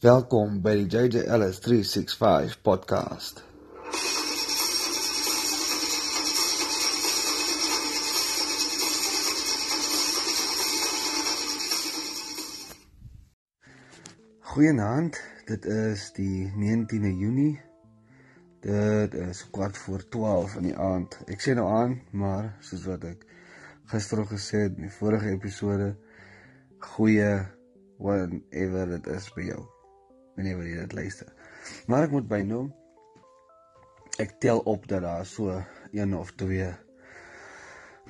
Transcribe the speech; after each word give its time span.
Welkom 0.00 0.62
by 0.64 0.72
die 0.78 0.86
JJ 0.88 1.26
Ellis 1.28 1.58
365 1.60 2.54
podcast. 2.64 3.42
Goeienaand. 14.40 15.18
Dit 15.44 15.68
is 15.68 16.06
die 16.16 16.48
19de 16.48 17.10
Junie. 17.18 17.60
Dit 18.64 19.14
is 19.14 19.42
kwart 19.50 19.76
voor 19.76 20.06
12 20.08 20.54
in 20.62 20.70
die 20.70 20.78
aand. 20.78 21.18
Ek 21.28 21.44
sê 21.44 21.52
nou 21.58 21.66
aan, 21.74 21.98
maar 22.16 22.54
soos 22.64 22.86
wat 22.88 23.04
ek 23.10 23.28
gister 23.92 24.24
al 24.24 24.30
gesê 24.32 24.62
het 24.62 24.80
in 24.80 24.88
die 24.88 24.94
vorige 24.96 25.28
episode, 25.34 25.90
goeie 26.94 27.28
whatever 28.00 28.96
dit 28.96 29.12
is 29.12 29.28
by 29.36 29.46
jou 29.50 29.60
wanneer 30.40 30.62
jy 30.64 30.84
dit 30.84 30.96
luister. 30.96 31.32
Maar 31.86 32.08
ek 32.08 32.14
moet 32.16 32.28
bynoem 32.28 32.70
ek 34.20 34.36
tel 34.42 34.60
op 34.68 34.86
dat 34.88 35.04
daar 35.04 35.26
so 35.26 35.54
een 35.92 36.14
of 36.16 36.32
twee 36.40 36.68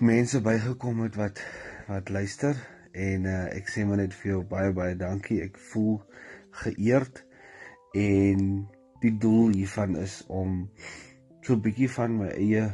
mense 0.01 0.41
bygekom 0.43 1.03
het 1.05 1.19
wat 1.19 1.43
wat 1.91 2.09
luister 2.09 2.57
en 2.93 3.27
uh, 3.27 3.47
ek 3.55 3.71
sê 3.71 3.85
maar 3.87 4.01
net 4.01 4.15
vir 4.23 4.33
jou 4.33 4.43
baie 4.47 4.73
baie 4.75 4.97
dankie. 4.99 5.43
Ek 5.45 5.59
voel 5.71 6.01
geëerd 6.65 7.23
en 7.99 8.47
die 9.03 9.15
doel 9.23 9.55
hiervan 9.55 9.97
is 9.99 10.21
om 10.27 10.69
so 11.41 11.55
'n 11.55 11.65
bietjie 11.67 11.91
van 11.91 12.19
my 12.19 12.31
eie 12.35 12.67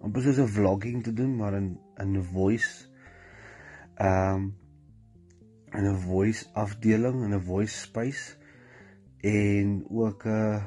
om 0.00 0.12
presies 0.12 0.38
'n 0.38 0.54
vlogging 0.58 1.02
te 1.02 1.12
doen 1.12 1.36
maar 1.36 1.54
in 1.58 1.78
'n 1.98 2.22
voice 2.22 2.86
ehm 3.96 4.34
um, 4.34 4.54
in 5.76 5.86
'n 5.86 5.98
voice 6.08 6.46
afdeling 6.52 7.24
in 7.24 7.34
'n 7.34 7.40
voice 7.40 7.76
space 7.78 8.36
en 9.20 9.84
ook 9.90 10.24
uh, 10.24 10.62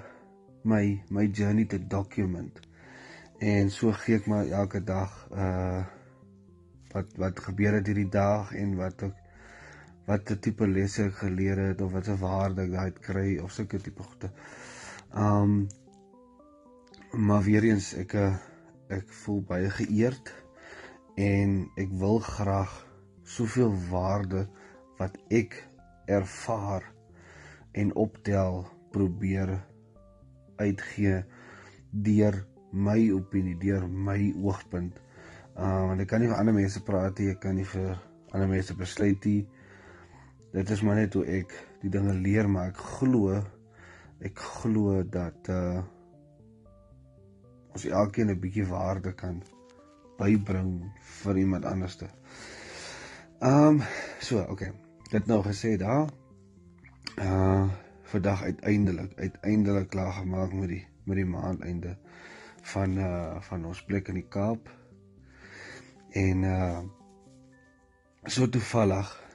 my 0.64 1.04
my 1.10 1.26
journey 1.28 1.66
te 1.66 1.88
document. 1.88 2.60
En 3.40 3.70
so 3.72 3.92
gee 3.92 4.16
ek 4.16 4.28
maar 4.28 4.48
elke 4.48 4.84
dag 4.84 5.28
uh 5.32 5.86
wat 6.90 7.18
wat 7.22 7.40
gebeur 7.40 7.74
het 7.78 7.88
hierdie 7.88 8.10
dag 8.10 8.54
en 8.58 8.76
wat 8.76 9.04
ek 9.06 9.18
wat 10.10 10.32
'n 10.32 10.40
tipe 10.40 10.68
lesse 10.68 11.04
ek 11.04 11.20
geleer 11.22 11.58
het 11.70 11.82
of 11.82 11.92
wat 11.92 12.08
'n 12.10 12.18
waarde 12.18 12.62
ek 12.62 12.72
daai 12.72 12.92
kry 12.92 13.38
of 13.38 13.52
sulke 13.52 13.78
tipe 13.78 14.04
goede. 14.04 14.32
Um 15.14 15.68
maar 17.12 17.44
weer 17.44 17.64
eens 17.64 17.94
ek 17.94 18.14
uh, 18.14 18.36
ek 18.90 19.10
voel 19.22 19.42
baie 19.42 19.70
geëerd 19.70 20.34
en 21.16 21.70
ek 21.78 21.90
wil 21.92 22.20
graag 22.20 22.74
soveel 23.24 23.74
waarde 23.90 24.48
wat 25.00 25.16
ek 25.32 25.56
ervaar 26.12 26.84
en 27.72 27.94
optel 27.96 28.66
probeer 28.92 29.54
uitgee 30.60 31.22
deur 31.90 32.42
my 32.72 33.00
opinie, 33.16 33.56
deur 33.58 33.88
my 33.88 34.34
oogpunt. 34.38 34.98
Uh 35.56 35.88
want 35.90 36.04
ek 36.04 36.10
kan 36.12 36.22
nie 36.22 36.30
vir 36.30 36.40
ander 36.40 36.56
mense 36.56 36.82
praat 36.86 37.20
nie, 37.20 37.32
ek 37.34 37.40
kan 37.46 37.56
nie 37.58 37.68
vir 37.68 37.96
ander 38.34 38.52
mense 38.52 38.76
besluit 38.78 39.26
nie. 39.26 39.40
Dit 40.54 40.70
is 40.74 40.84
maar 40.86 41.00
net 41.00 41.16
hoe 41.18 41.26
ek 41.40 41.56
die 41.84 41.94
dinge 41.94 42.14
leer, 42.20 42.50
maar 42.50 42.74
ek 42.74 42.84
glo 43.00 43.40
ek 44.26 44.44
glo 44.60 45.00
dat 45.08 45.50
uh 45.54 45.80
ons 47.70 47.86
elkeen 47.86 48.34
'n 48.34 48.42
bietjie 48.42 48.68
waarde 48.68 49.14
kan 49.14 49.40
bybring 50.20 50.92
vir 51.24 51.38
iemand 51.38 51.66
anderste. 51.66 52.10
Ehm 53.40 53.80
um, 53.80 53.84
so, 54.20 54.44
okay 54.52 54.74
dit 55.10 55.26
nou 55.26 55.42
gesê 55.44 55.78
daar. 55.78 56.10
Uh 57.18 57.70
vandag 58.10 58.42
uiteindelik 58.44 59.12
uiteindelik 59.22 59.90
klaar 59.90 60.14
gemaak 60.14 60.54
met 60.54 60.68
die 60.68 60.88
met 61.04 61.16
die 61.16 61.26
maand 61.26 61.62
einde 61.62 61.98
van 62.62 62.98
uh 62.98 63.42
van 63.42 63.66
ons 63.66 63.84
plek 63.86 64.08
in 64.08 64.22
die 64.22 64.28
Kaap. 64.30 64.70
En 66.12 66.44
uh 66.44 66.80
so 68.26 68.50
toevallig 68.50 69.30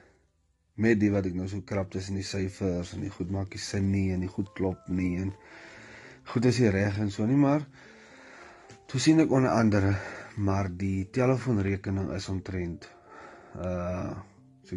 met 0.75 0.99
die 0.99 1.11
wat 1.11 1.25
ek 1.25 1.35
nou 1.35 1.47
so 1.47 1.63
krap 1.63 1.91
tussen 1.91 2.19
die 2.19 2.27
syfers 2.27 2.93
en 2.95 3.05
die 3.05 3.11
goed 3.11 3.31
maak 3.31 3.55
nie 3.55 3.63
sin 3.63 3.89
nie 3.91 4.11
en 4.13 4.25
die 4.25 4.31
goed 4.31 4.51
klop 4.57 4.89
nie 4.91 5.15
en 5.21 5.31
goed 6.33 6.45
is 6.51 6.59
hier 6.59 6.75
reg 6.75 6.99
en 6.99 7.11
so 7.11 7.25
nie 7.25 7.39
maar 7.39 7.63
toe 8.91 8.99
sien 8.99 9.23
ek 9.23 9.31
onder 9.31 9.55
andere 9.55 9.95
maar 10.35 10.67
die 10.67 11.07
telefoonrekening 11.15 12.11
is 12.17 12.29
omtrent 12.29 12.89
uh 13.55 14.11
so 14.65 14.75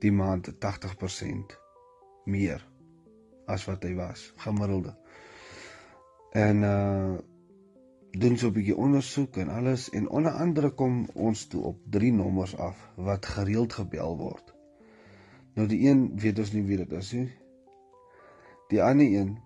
die 0.00 0.12
maand 0.12 0.52
80% 0.64 1.56
meer 2.24 2.62
as 3.50 3.66
wat 3.68 3.84
hy 3.84 3.94
was 3.98 4.32
gemiddelde. 4.44 4.94
En 6.32 6.62
uh 6.62 7.18
doen 8.10 8.36
so 8.36 8.48
'n 8.48 8.52
bietjie 8.52 8.76
ondersoek 8.76 9.36
en 9.36 9.48
alles 9.48 9.90
en 9.90 10.08
onder 10.08 10.32
andere 10.32 10.70
kom 10.70 11.08
ons 11.14 11.46
toe 11.46 11.62
op 11.62 11.78
drie 11.90 12.12
nommers 12.12 12.56
af 12.56 12.90
wat 12.96 13.26
gereeld 13.26 13.72
gebel 13.72 14.16
word. 14.18 14.54
Nou 15.54 15.68
die 15.68 15.88
een 15.88 16.18
weet 16.18 16.38
ons 16.38 16.52
nie 16.52 16.62
wie 16.62 16.76
dit 16.76 16.92
is 16.92 17.12
nie. 17.12 17.30
Die 18.68 18.82
ander 18.82 19.06
een 19.06 19.38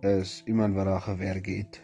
is 0.00 0.42
iemand 0.46 0.74
wat 0.74 0.84
daar 0.84 1.00
gewerk 1.00 1.46
het. 1.46 1.80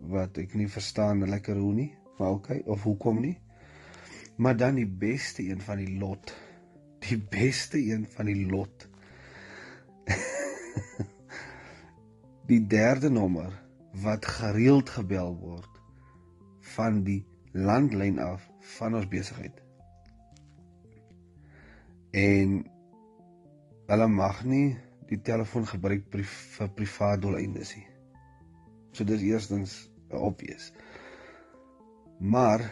Wat 0.00 0.38
ek 0.38 0.54
nie 0.54 0.68
verstaan 0.68 1.28
lekker 1.28 1.56
hoe 1.56 1.72
nie, 1.72 1.94
maar 2.18 2.30
okay, 2.30 2.62
of 2.66 2.82
hoekom 2.82 3.20
nie? 3.20 3.41
Maar 4.36 4.56
dan 4.56 4.74
die 4.74 4.88
beste 4.88 5.48
een 5.48 5.60
van 5.60 5.76
die 5.76 5.98
lot. 5.98 6.34
Die 6.98 7.18
beste 7.18 7.78
een 7.78 8.06
van 8.08 8.26
die 8.26 8.46
lot. 8.46 8.88
die 12.52 12.66
derde 12.66 13.10
nommer 13.10 13.60
wat 14.02 14.26
gereeld 14.26 14.90
gebel 14.90 15.36
word 15.36 15.68
van 16.74 17.02
die 17.04 17.22
landlyn 17.52 18.18
af 18.18 18.48
van 18.76 18.96
ons 18.96 19.08
besigheid. 19.08 19.62
En 22.10 22.62
hulle 23.86 24.08
mag 24.08 24.44
nie 24.44 24.76
die 25.08 25.20
telefoon 25.20 25.66
gebruik 25.68 26.12
vir 26.12 26.70
privaat 26.76 27.22
doeleindes 27.22 27.74
nie. 27.76 27.86
So 28.92 29.04
dis 29.08 29.24
eerstens 29.24 29.76
obvious. 30.08 30.72
Maar 32.20 32.68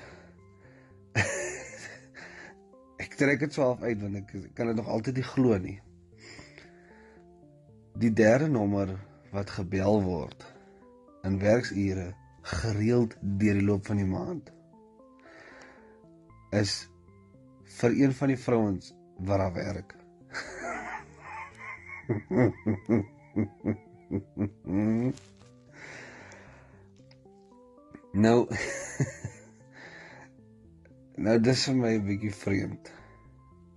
trek 3.21 3.43
dit 3.45 3.53
swaalf 3.53 3.83
uit 3.85 4.01
want 4.01 4.17
ek 4.21 4.31
kan 4.57 4.71
dit 4.71 4.79
nog 4.79 4.89
altyd 4.89 5.17
nie 5.21 5.29
glo 5.29 5.57
nie. 5.61 5.81
Die 8.01 8.13
derde 8.17 8.49
nommer 8.49 8.89
wat 9.35 9.53
gebel 9.59 10.01
word 10.07 10.41
in 11.29 11.37
werksure 11.43 12.07
gereeld 12.55 13.13
deur 13.21 13.57
die 13.61 13.67
loop 13.67 13.85
van 13.91 14.01
die 14.01 14.09
maand 14.09 14.49
is 16.57 16.73
vir 17.81 17.93
een 17.99 18.13
van 18.17 18.29
die 18.33 18.41
vrouens 18.41 18.95
wat 19.29 19.39
daar 19.45 19.55
werk. 19.55 19.91
nou 28.25 28.39
Nou 31.21 31.37
dis 31.45 31.67
vir 31.69 31.75
my 31.77 31.91
'n 31.99 32.07
bietjie 32.07 32.33
vreemd. 32.33 32.91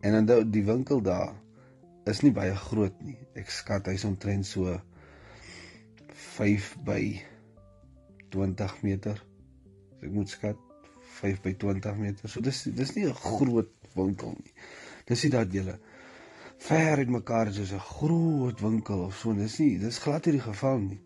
En 0.04 0.26
dan 0.26 0.52
die 0.52 0.66
winkel 0.68 1.02
daar 1.02 1.32
is 2.12 2.20
nie 2.26 2.34
baie 2.36 2.56
groot 2.60 2.98
nie. 3.08 3.16
Ek 3.40 3.52
skat 3.52 3.88
hy's 3.88 4.04
omtrent 4.04 4.48
so 4.48 4.76
5 6.36 6.74
by 6.84 7.00
20 8.36 8.82
meter. 8.84 9.22
As 9.96 10.04
ek 10.04 10.12
moet 10.12 10.34
skat 10.34 10.60
5 11.22 11.40
by 11.46 11.54
20 11.62 12.02
meter. 12.02 12.28
So 12.28 12.44
dis 12.44 12.66
dis 12.76 12.96
nie 12.98 13.08
'n 13.08 13.16
groot 13.16 13.72
winkel 13.96 14.36
nie. 14.36 14.54
Dis 15.08 15.24
nie 15.24 15.32
dat 15.32 15.54
jy 15.54 15.64
ver 16.68 16.98
uit 16.98 17.10
mekaar 17.10 17.54
soos 17.54 17.72
'n 17.72 17.88
groot 17.96 18.60
winkel 18.60 19.06
of 19.08 19.16
so. 19.18 19.34
Dis 19.34 19.60
nie, 19.60 19.80
dis 19.80 20.00
glad 20.00 20.26
nie 20.26 20.38
die 20.40 20.48
geval 20.52 20.80
nie. 20.80 21.02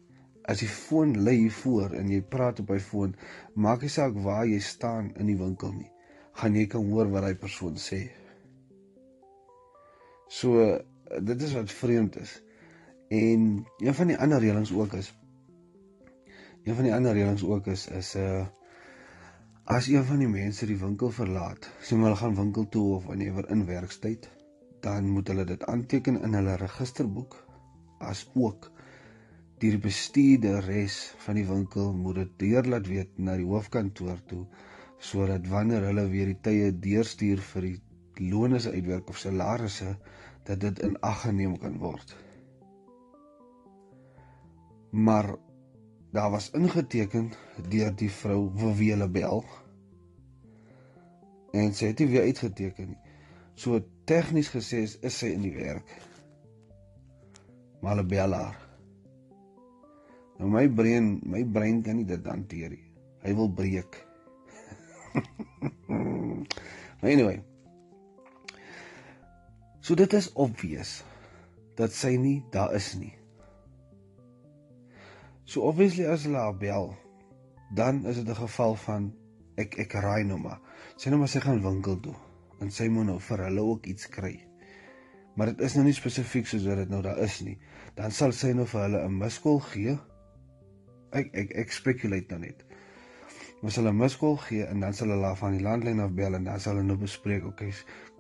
As 0.46 0.60
die 0.60 0.74
foon 0.74 1.14
lê 1.28 1.50
voor 1.50 1.94
en 1.94 2.10
jy 2.10 2.22
praat 2.22 2.60
op 2.60 2.70
hy 2.70 2.80
foon, 2.80 3.16
maak 3.54 3.82
nie 3.82 3.90
saak 3.90 4.14
waar 4.14 4.46
jy 4.48 4.60
staan 4.60 5.12
in 5.16 5.28
die 5.28 5.38
winkel 5.38 5.74
nie. 5.74 5.92
Gaan 6.34 6.56
jy 6.56 6.66
kan 6.68 6.86
hoor 6.90 7.10
wat 7.12 7.24
hy 7.24 7.34
persoon 7.36 7.76
sê. 7.76 8.10
So 10.28 10.80
dit 11.24 11.42
is 11.42 11.54
wat 11.54 11.72
vreemd 11.72 12.18
is. 12.20 12.42
En 13.08 13.66
een 13.78 13.94
van 13.94 14.08
die 14.08 14.18
ander 14.18 14.40
reëlings 14.40 14.74
ook 14.74 14.94
is 14.94 15.14
een 16.68 16.76
van 16.76 16.84
die 16.84 16.94
ander 16.94 17.14
reëlings 17.16 17.44
ook 17.44 17.68
is 17.72 17.88
is 17.88 18.16
'n 18.16 18.20
uh, 18.20 18.46
as 19.64 19.88
een 19.88 20.04
van 20.04 20.20
die 20.20 20.28
mense 20.28 20.66
die 20.66 20.80
winkel 20.80 21.12
verlaat, 21.12 21.70
sê 21.84 21.96
hulle 21.96 22.16
gaan 22.16 22.36
winkel 22.36 22.70
toe 22.70 22.96
of 22.96 23.06
wanneer 23.06 23.50
in 23.52 23.66
werkstyd, 23.66 24.30
dan 24.80 25.10
moet 25.10 25.28
hulle 25.28 25.44
dit 25.46 25.64
aanteken 25.64 26.22
in 26.24 26.34
hulle 26.34 26.56
registerboek 26.56 27.36
as 28.00 28.30
ook 28.34 28.72
die 29.64 29.78
bestuurderes 29.82 30.98
van 31.26 31.36
die 31.40 31.46
winkel 31.48 31.94
moet 31.94 32.16
dit 32.22 32.34
deur 32.44 32.70
laat 32.74 32.88
weet 32.88 33.18
na 33.18 33.36
die 33.40 33.48
hoofkantoor 33.50 34.20
toe 34.30 34.44
sodat 35.10 35.48
wanneer 35.50 35.88
hulle 35.90 36.08
weer 36.14 36.32
die 36.32 36.42
tye 36.48 36.72
deurstuur 36.88 37.42
vir 37.52 37.68
die 37.68 37.80
lone 38.20 38.60
se 38.60 38.72
uitwerk 38.72 39.10
of 39.10 39.18
salarisse 39.18 39.98
dat 40.44 40.60
dit 40.60 40.80
in 40.80 41.00
ag 41.00 41.22
geneem 41.22 41.58
kan 41.58 41.78
word. 41.78 42.16
Maar 44.90 45.36
daar 46.12 46.32
was 46.32 46.52
ingeteken 46.52 47.32
deur 47.70 47.96
die 47.96 48.12
vrou 48.12 48.52
wie 48.78 48.92
hulle 48.92 49.10
bel. 49.10 49.44
En 51.52 51.74
sy 51.74 51.92
het 51.92 51.98
dit 51.98 52.10
weer 52.10 52.30
uitgeteken. 52.30 52.96
So 53.56 53.82
tegnies 54.06 54.50
gesê 54.54 54.84
is, 54.86 54.98
is 55.02 55.18
sy 55.18 55.34
in 55.36 55.44
die 55.44 55.56
werk. 55.56 55.92
Maar 57.82 57.96
hulle 57.98 58.08
bel 58.08 58.34
haar. 58.38 58.58
Nou 60.38 60.52
my 60.54 60.68
brein, 60.70 61.18
my 61.26 61.44
brein 61.46 61.82
kan 61.84 61.98
nie 61.98 62.06
dit 62.06 62.26
hanteer 62.30 62.70
nie. 62.76 62.84
Hy 63.26 63.34
wil 63.36 63.50
breek. 63.58 63.98
anyway. 67.02 67.42
So 69.88 69.96
dit 69.96 70.14
is 70.14 70.26
obvious 70.36 70.98
dat 71.80 71.94
sy 71.96 72.18
nie 72.20 72.42
daar 72.52 72.74
is 72.76 72.90
nie. 73.00 73.14
So 75.48 75.64
obviously 75.70 76.04
as 76.12 76.26
hulle 76.28 76.42
haar 76.44 76.58
bel, 76.60 76.90
dan 77.72 78.02
is 78.04 78.20
dit 78.20 78.28
'n 78.28 78.36
geval 78.36 78.76
van 78.76 79.14
ek 79.56 79.78
ek 79.80 79.94
raai 79.94 80.24
nou 80.28 80.40
maar. 80.40 80.60
Sy 80.98 81.10
nou 81.10 81.20
maar 81.20 81.32
sy 81.32 81.40
gaan 81.40 81.64
winkel 81.64 82.00
toe 82.00 82.16
en 82.60 82.72
sy 82.72 82.90
moet 82.90 83.06
nou 83.06 83.20
vir 83.20 83.46
hulle 83.46 83.62
ook 83.62 83.86
iets 83.86 84.10
kry. 84.10 84.36
Maar 85.36 85.56
dit 85.56 85.62
is 85.62 85.76
nou 85.76 85.86
nie 85.86 85.96
spesifiek 85.96 86.48
soos 86.48 86.68
wat 86.68 86.84
dit 86.84 86.90
nou 86.90 87.02
daar 87.02 87.24
is 87.24 87.40
nie. 87.42 87.58
Dan 87.96 88.12
sal 88.12 88.32
sy 88.32 88.52
nou 88.52 88.66
vir 88.66 88.82
hulle 88.82 89.06
'n 89.08 89.18
miskol 89.18 89.60
gee. 89.60 89.98
Ek 91.12 91.32
ek 91.34 91.52
ek 91.56 91.72
speculate 91.72 92.28
nou 92.30 92.40
net 92.40 92.67
ons 93.66 93.78
hulle 93.80 93.92
miskol 93.94 94.36
gee 94.46 94.66
en 94.70 94.84
dan 94.86 94.94
sal 94.94 95.10
hulle 95.14 95.32
van 95.40 95.56
die 95.56 95.64
landlyn 95.66 96.04
af 96.04 96.12
bel 96.18 96.38
en 96.38 96.46
dan 96.46 96.60
sal 96.62 96.78
hulle 96.78 96.86
nou 96.92 96.98
bespreek, 97.02 97.46
okay, 97.50 97.72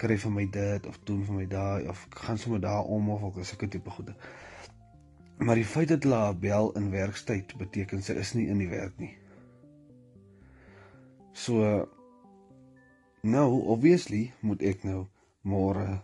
kry 0.01 0.18
vir 0.24 0.34
my 0.34 0.45
dit 0.54 0.88
of 0.89 0.98
doen 1.10 1.22
vir 1.28 1.38
my 1.42 1.45
daai 1.51 1.89
of 1.92 2.07
gaan 2.24 2.42
sommer 2.42 2.62
daar 2.63 2.89
om 2.98 3.10
of 3.13 3.28
ook 3.30 3.44
sulke 3.45 3.69
tipe 3.69 3.94
goede. 3.94 4.16
Maar 5.38 5.60
die 5.62 5.68
feit 5.69 5.94
dat 5.94 6.04
hulle 6.04 6.34
bel 6.42 6.72
in 6.80 6.89
werkstyd 6.92 7.54
beteken 7.57 8.01
sy 8.01 8.18
is 8.18 8.34
nie 8.34 8.48
in 8.50 8.57
die 8.63 8.69
werk 8.72 8.98
nie. 8.98 9.13
So 11.38 11.86
nou 13.22 13.48
obviously 13.69 14.31
moet 14.42 14.66
ek 14.66 14.84
nou 14.89 15.06
môre 15.45 16.00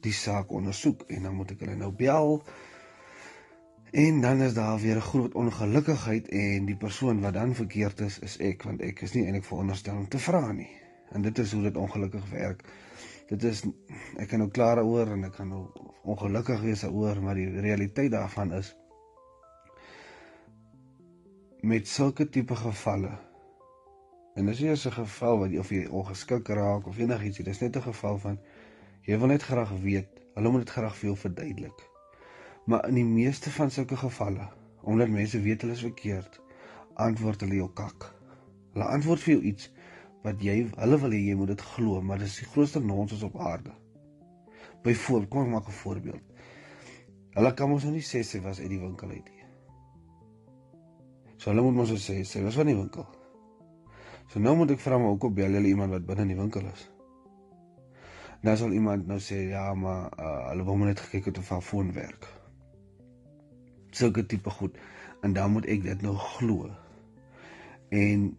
die 0.00 0.16
saak 0.16 0.52
ondersoek 0.56 1.04
en 1.12 1.28
dan 1.28 1.36
moet 1.36 1.52
ek 1.52 1.66
hulle 1.66 1.76
nou 1.76 1.92
bel 1.92 2.40
En 3.90 4.20
dan 4.20 4.40
is 4.40 4.54
daar 4.54 4.78
weer 4.78 4.96
'n 4.96 5.00
groot 5.00 5.34
ongelukkigheid 5.34 6.28
en 6.28 6.64
die 6.64 6.76
persoon 6.76 7.20
wat 7.20 7.32
dan 7.34 7.54
verkeerd 7.54 8.00
is 8.00 8.18
is 8.18 8.36
ek 8.38 8.62
want 8.62 8.80
ek 8.80 9.00
is 9.00 9.12
nie 9.12 9.24
eintlik 9.24 9.44
veronderstel 9.44 9.96
om 9.96 10.08
te 10.08 10.18
vra 10.18 10.52
nie. 10.52 10.70
En 11.10 11.22
dit 11.22 11.38
is 11.38 11.52
hoe 11.52 11.62
dit 11.62 11.76
ongelukkig 11.76 12.30
werk. 12.30 12.64
Dit 13.26 13.42
is 13.42 13.64
ek 14.16 14.28
kan 14.28 14.38
nou 14.38 14.50
klaar 14.50 14.82
oor 14.84 15.06
en 15.06 15.24
ek 15.24 15.32
kan 15.32 15.48
nou 15.48 15.66
ongelukkig 16.02 16.60
wees 16.60 16.84
oor, 16.84 17.22
maar 17.22 17.34
die 17.34 17.60
realiteit 17.60 18.10
daarvan 18.10 18.52
is 18.52 18.76
met 21.60 21.88
sulke 21.88 22.28
tipe 22.28 22.56
gevalle. 22.56 23.18
En 24.34 24.48
as 24.48 24.58
jy 24.58 24.70
'n 24.70 24.92
geval 24.92 25.38
wat 25.38 25.58
of 25.58 25.70
jy 25.70 25.86
ongeskik 25.86 26.48
raak 26.48 26.86
of 26.86 26.98
enigiets, 26.98 27.36
dit 27.36 27.46
is 27.46 27.60
net 27.60 27.76
'n 27.76 27.82
geval 27.82 28.18
van 28.18 28.38
jy 29.02 29.18
wil 29.18 29.28
net 29.28 29.42
graag 29.42 29.70
weet, 29.82 30.08
hulle 30.34 30.50
moet 30.50 30.60
dit 30.60 30.70
graag 30.70 30.96
vir 30.96 31.06
jou 31.08 31.16
verduidelik. 31.16 31.89
Maar 32.64 32.88
in 32.88 32.94
die 32.94 33.04
meeste 33.04 33.50
van 33.50 33.70
sulke 33.70 33.96
gevalle, 33.96 34.48
omdat 34.80 35.08
mense 35.08 35.40
weet 35.40 35.60
hulle 35.60 35.72
is 35.72 35.84
verkeerd, 35.84 36.40
antwoord 36.94 37.40
hulle 37.40 37.54
jou 37.54 37.68
kak. 37.72 38.10
Hulle 38.74 38.84
antwoord 38.84 39.22
vir 39.24 39.34
jou 39.34 39.42
iets 39.52 39.70
wat 40.24 40.42
jy 40.44 40.56
hulle 40.76 40.98
wil 41.00 41.14
hê 41.16 41.20
jy 41.30 41.36
moet 41.40 41.54
dit 41.54 41.62
glo, 41.72 42.02
maar 42.04 42.20
dit 42.20 42.28
is 42.28 42.40
die 42.42 42.48
grootste 42.52 42.82
nonsens 42.84 43.24
op 43.24 43.38
aarde. 43.40 43.72
Byvoorbeeld, 44.84 45.30
kom 45.32 45.46
ek 45.46 45.52
maak 45.54 45.68
'n 45.68 45.78
voorbeeld. 45.80 46.22
Hulle 47.36 47.54
kan 47.54 47.68
mos 47.70 47.84
nou 47.84 47.92
nie 47.92 48.04
sê 48.04 48.22
sy 48.22 48.40
was 48.40 48.60
uit 48.60 48.68
die 48.68 48.80
winkel 48.80 49.08
uit 49.08 49.28
nie. 49.28 49.44
So 51.36 51.50
hulle 51.50 51.62
moet 51.62 51.74
mos 51.74 51.92
sê 52.08 52.24
sy 52.24 52.42
was 52.42 52.54
van 52.54 52.66
die 52.66 52.76
winkel. 52.76 53.06
So 54.28 54.40
nou 54.40 54.56
moet 54.56 54.70
ek 54.70 54.80
vra 54.80 54.98
maar 54.98 55.08
hoekom 55.08 55.34
bel 55.34 55.52
hulle 55.52 55.68
iemand 55.68 55.90
wat 55.90 56.06
binne 56.06 56.22
in 56.22 56.28
die 56.28 56.40
winkel 56.42 56.66
is? 56.72 56.90
Nou 58.42 58.56
sal 58.56 58.72
iemand 58.72 59.06
nou 59.06 59.18
sê 59.18 59.48
ja, 59.48 59.74
maar 59.74 60.12
uh, 60.18 60.48
hulle 60.50 60.64
wou 60.64 60.78
net 60.78 61.00
gekyk 61.00 61.24
het 61.24 61.38
of 61.38 61.48
haar 61.48 61.62
foon 61.62 61.92
werk 61.92 62.39
sulke 64.00 64.26
tipe 64.26 64.50
goed 64.50 64.76
en 65.22 65.34
dan 65.36 65.52
moet 65.52 65.68
ek 65.68 65.84
dit 65.84 66.02
nou 66.04 66.14
glo. 66.16 66.70
En 67.90 68.30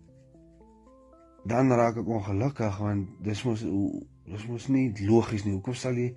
dan 1.43 1.73
raak 1.73 1.97
ek 2.01 2.07
ongelukkig 2.07 2.77
want 2.81 3.09
dis 3.25 3.43
mos 3.45 3.65
dis 4.31 4.45
mos 4.47 4.67
nie 4.71 4.87
logies 5.07 5.45
nie. 5.45 5.55
Hoekom 5.57 5.77
sal 5.77 5.97
jy 5.97 6.11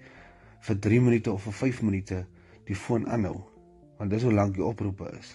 vir 0.64 0.80
3 0.88 1.00
minute 1.04 1.32
of 1.32 1.44
vir 1.48 1.56
5 1.60 1.82
minute 1.88 2.20
die 2.68 2.76
foon 2.76 3.08
aanhou? 3.08 3.40
Want 3.98 4.12
dis 4.12 4.24
hoe 4.26 4.32
lank 4.34 4.54
die 4.56 4.64
oproepe 4.64 5.10
is. 5.18 5.34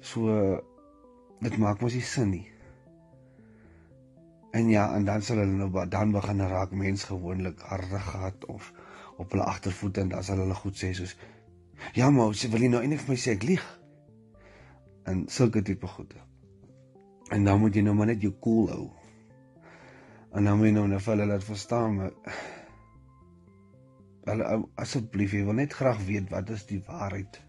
So 0.00 0.30
dit 1.44 1.58
maak 1.60 1.82
mos 1.82 1.94
nie 1.96 2.04
sin 2.06 2.30
nie. 2.30 2.46
En 4.54 4.68
ja, 4.70 4.86
en 4.94 5.04
dan 5.04 5.22
sal 5.22 5.40
hulle 5.42 5.58
nou 5.58 5.86
dan 5.90 6.12
begin 6.14 6.42
raak 6.48 6.74
mens 6.78 7.04
gewoonlik 7.10 7.62
harde 7.66 7.98
gehad 7.98 8.46
of 8.46 8.70
op 9.18 9.30
hulle 9.30 9.44
agtervoete 9.44 10.00
en 10.00 10.12
dan 10.14 10.24
sal 10.24 10.38
hulle 10.42 10.54
goed 10.54 10.78
sê 10.78 10.92
soos 10.94 11.16
Ja, 11.92 12.10
maar 12.10 12.34
sy 12.34 12.48
wil 12.48 12.64
nie 12.64 12.72
nou 12.72 12.80
eintlik 12.82 13.04
vir 13.04 13.12
my 13.12 13.20
sê 13.20 13.36
ek 13.36 13.44
lieg. 13.48 13.64
En 15.10 15.26
sulke 15.28 15.62
tipe 15.62 15.86
goede. 15.86 16.20
En 17.34 17.44
dan 17.44 17.60
moet 17.60 17.76
jy 17.76 17.84
nou 17.84 17.94
maar 17.96 18.08
net 18.12 18.22
jou 18.24 18.32
cool 18.40 18.68
hou. 18.72 18.84
En 20.34 20.44
dan 20.44 20.58
moet 20.58 20.70
jy 20.70 20.74
nou 20.78 20.86
net 20.88 21.02
vir 21.04 21.14
hulle 21.14 21.30
laat 21.30 21.44
verstaan 21.44 21.98
maar 22.00 22.14
hulle 24.24 24.46
asseblief 24.80 25.34
jy 25.36 25.42
wil 25.44 25.58
net 25.58 25.74
graag 25.76 26.00
weet 26.08 26.30
wat 26.32 26.50
is 26.54 26.64
die 26.68 26.80
waarheid. 26.86 27.40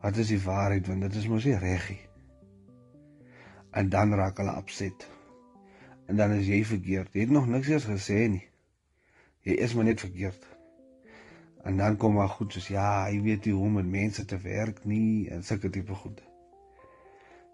Wat 0.00 0.20
is 0.22 0.30
die 0.32 0.40
waarheid 0.44 0.86
want 0.88 1.02
dit 1.08 1.18
is 1.20 1.28
mos 1.28 1.48
nie 1.48 1.58
reggie. 1.58 1.98
En 3.76 3.90
dan 3.90 4.14
raak 4.14 4.38
hulle 4.42 4.54
opset. 4.58 5.06
En 6.10 6.16
dan 6.18 6.32
is 6.38 6.46
jy 6.46 6.62
verkeerd. 6.66 7.12
Jy 7.14 7.26
het 7.26 7.34
nog 7.34 7.50
niks 7.50 7.68
eens 7.70 7.86
gesê 7.90 8.22
nie. 8.30 8.46
Jy 9.46 9.58
is 9.66 9.74
maar 9.74 9.86
net 9.90 10.02
verkeerd. 10.02 10.46
En 11.64 11.76
dan 11.76 11.96
kom 11.96 12.14
maar 12.14 12.28
goed 12.28 12.52
soos 12.52 12.68
ja, 12.72 13.04
hy 13.04 13.20
weet 13.22 13.44
nie 13.44 13.54
hoe 13.54 13.66
om 13.66 13.78
met 13.80 13.88
mense 13.88 14.24
te 14.24 14.38
werk 14.40 14.84
nie 14.84 15.28
en 15.28 15.42
sulke 15.44 15.70
tipe 15.70 15.94
goed. 15.94 16.22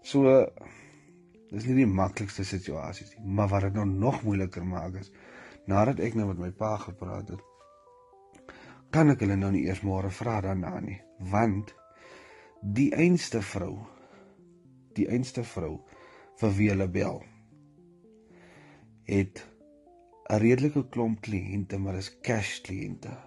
So 0.01 0.45
dis 1.51 1.65
nie 1.67 1.81
die 1.81 1.89
maklikste 1.89 2.45
situasies 2.47 3.13
nie, 3.15 3.25
maar 3.35 3.51
wat 3.51 3.67
dit 3.67 3.75
nou 3.75 3.85
nog 3.87 4.21
moeiliker 4.23 4.65
maak 4.67 4.99
is 5.01 5.11
nadat 5.67 5.99
ek 6.03 6.15
nou 6.15 6.29
met 6.29 6.39
my 6.39 6.49
pa 6.55 6.75
gepraat 6.79 7.33
het, 7.33 7.43
kan 8.95 9.11
ek 9.11 9.23
hulle 9.23 9.35
nou 9.39 9.51
nie 9.51 9.65
eers 9.67 9.83
môre 9.83 10.11
vra 10.15 10.39
daarna 10.43 10.77
nie, 10.83 10.99
want 11.31 11.73
die 12.61 12.89
einste 12.95 13.41
vrou, 13.43 13.73
die 14.95 15.07
einste 15.11 15.43
vrou 15.43 15.73
vir 16.39 16.55
wie 16.55 16.69
hulle 16.71 16.87
bel, 16.87 17.19
het 19.11 19.43
'n 20.29 20.39
redelike 20.43 20.87
klomp 20.91 21.21
kliënte, 21.21 21.77
maar 21.79 21.95
dis 21.99 22.11
cash 22.21 22.61
kliënte. 22.61 23.26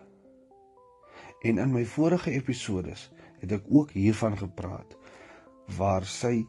En 1.40 1.58
in 1.58 1.72
my 1.72 1.84
vorige 1.88 2.32
episode 2.36 2.94
het 3.40 3.52
ek 3.56 3.68
ook 3.68 3.94
hiervan 3.96 4.36
gepraat 4.36 4.96
waar 5.76 6.04
sy 6.04 6.42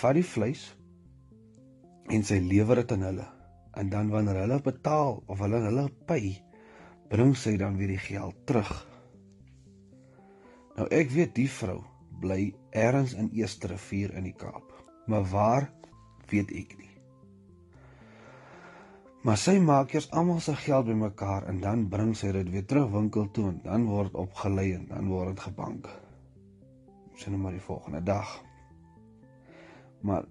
vat 0.00 0.14
die 0.18 0.26
vleis 0.26 0.68
en 2.12 2.22
sy 2.24 2.38
lewer 2.44 2.82
dit 2.82 2.94
aan 2.94 3.06
hulle 3.08 3.26
en 3.80 3.90
dan 3.90 4.12
wanneer 4.12 4.42
hulle 4.44 4.60
betaal 4.62 5.22
of 5.26 5.42
hulle 5.42 5.60
hulle 5.64 5.88
pay 6.10 6.36
bring 7.10 7.34
sy 7.36 7.56
dan 7.58 7.78
weer 7.80 7.94
die 7.94 8.02
geld 8.04 8.36
terug. 8.46 8.72
Nou 10.78 10.86
ek 10.94 11.10
weet 11.14 11.34
die 11.34 11.48
vrou 11.50 11.80
bly 12.22 12.52
ergens 12.70 13.14
in 13.18 13.30
Eersterivier 13.34 14.14
in 14.18 14.28
die 14.28 14.36
Kaap. 14.36 14.74
Maar 15.08 15.24
waar 15.32 15.70
weet 16.30 16.52
ek 16.52 16.76
nie. 16.78 16.87
Maar 19.26 19.38
sy 19.40 19.56
maak 19.58 19.92
eers 19.92 20.10
almal 20.14 20.38
se 20.40 20.54
geld 20.54 20.86
bymekaar 20.86 21.48
en 21.50 21.58
dan 21.60 21.88
bring 21.90 22.12
sy 22.16 22.30
dit 22.36 22.50
weer 22.54 22.66
terug 22.70 22.92
winkel 22.92 23.30
toe 23.34 23.48
en 23.50 23.56
dan 23.64 23.86
word 23.90 24.14
opgelei 24.14 24.68
en 24.76 24.86
dan 24.92 25.08
word 25.10 25.34
dit 25.34 25.46
gebank. 25.48 25.88
Sien 27.18 27.34
nou 27.34 27.42
maar 27.42 27.56
die 27.56 27.64
volgende 27.64 28.02
dag. 28.02 28.36
Maar 30.06 30.28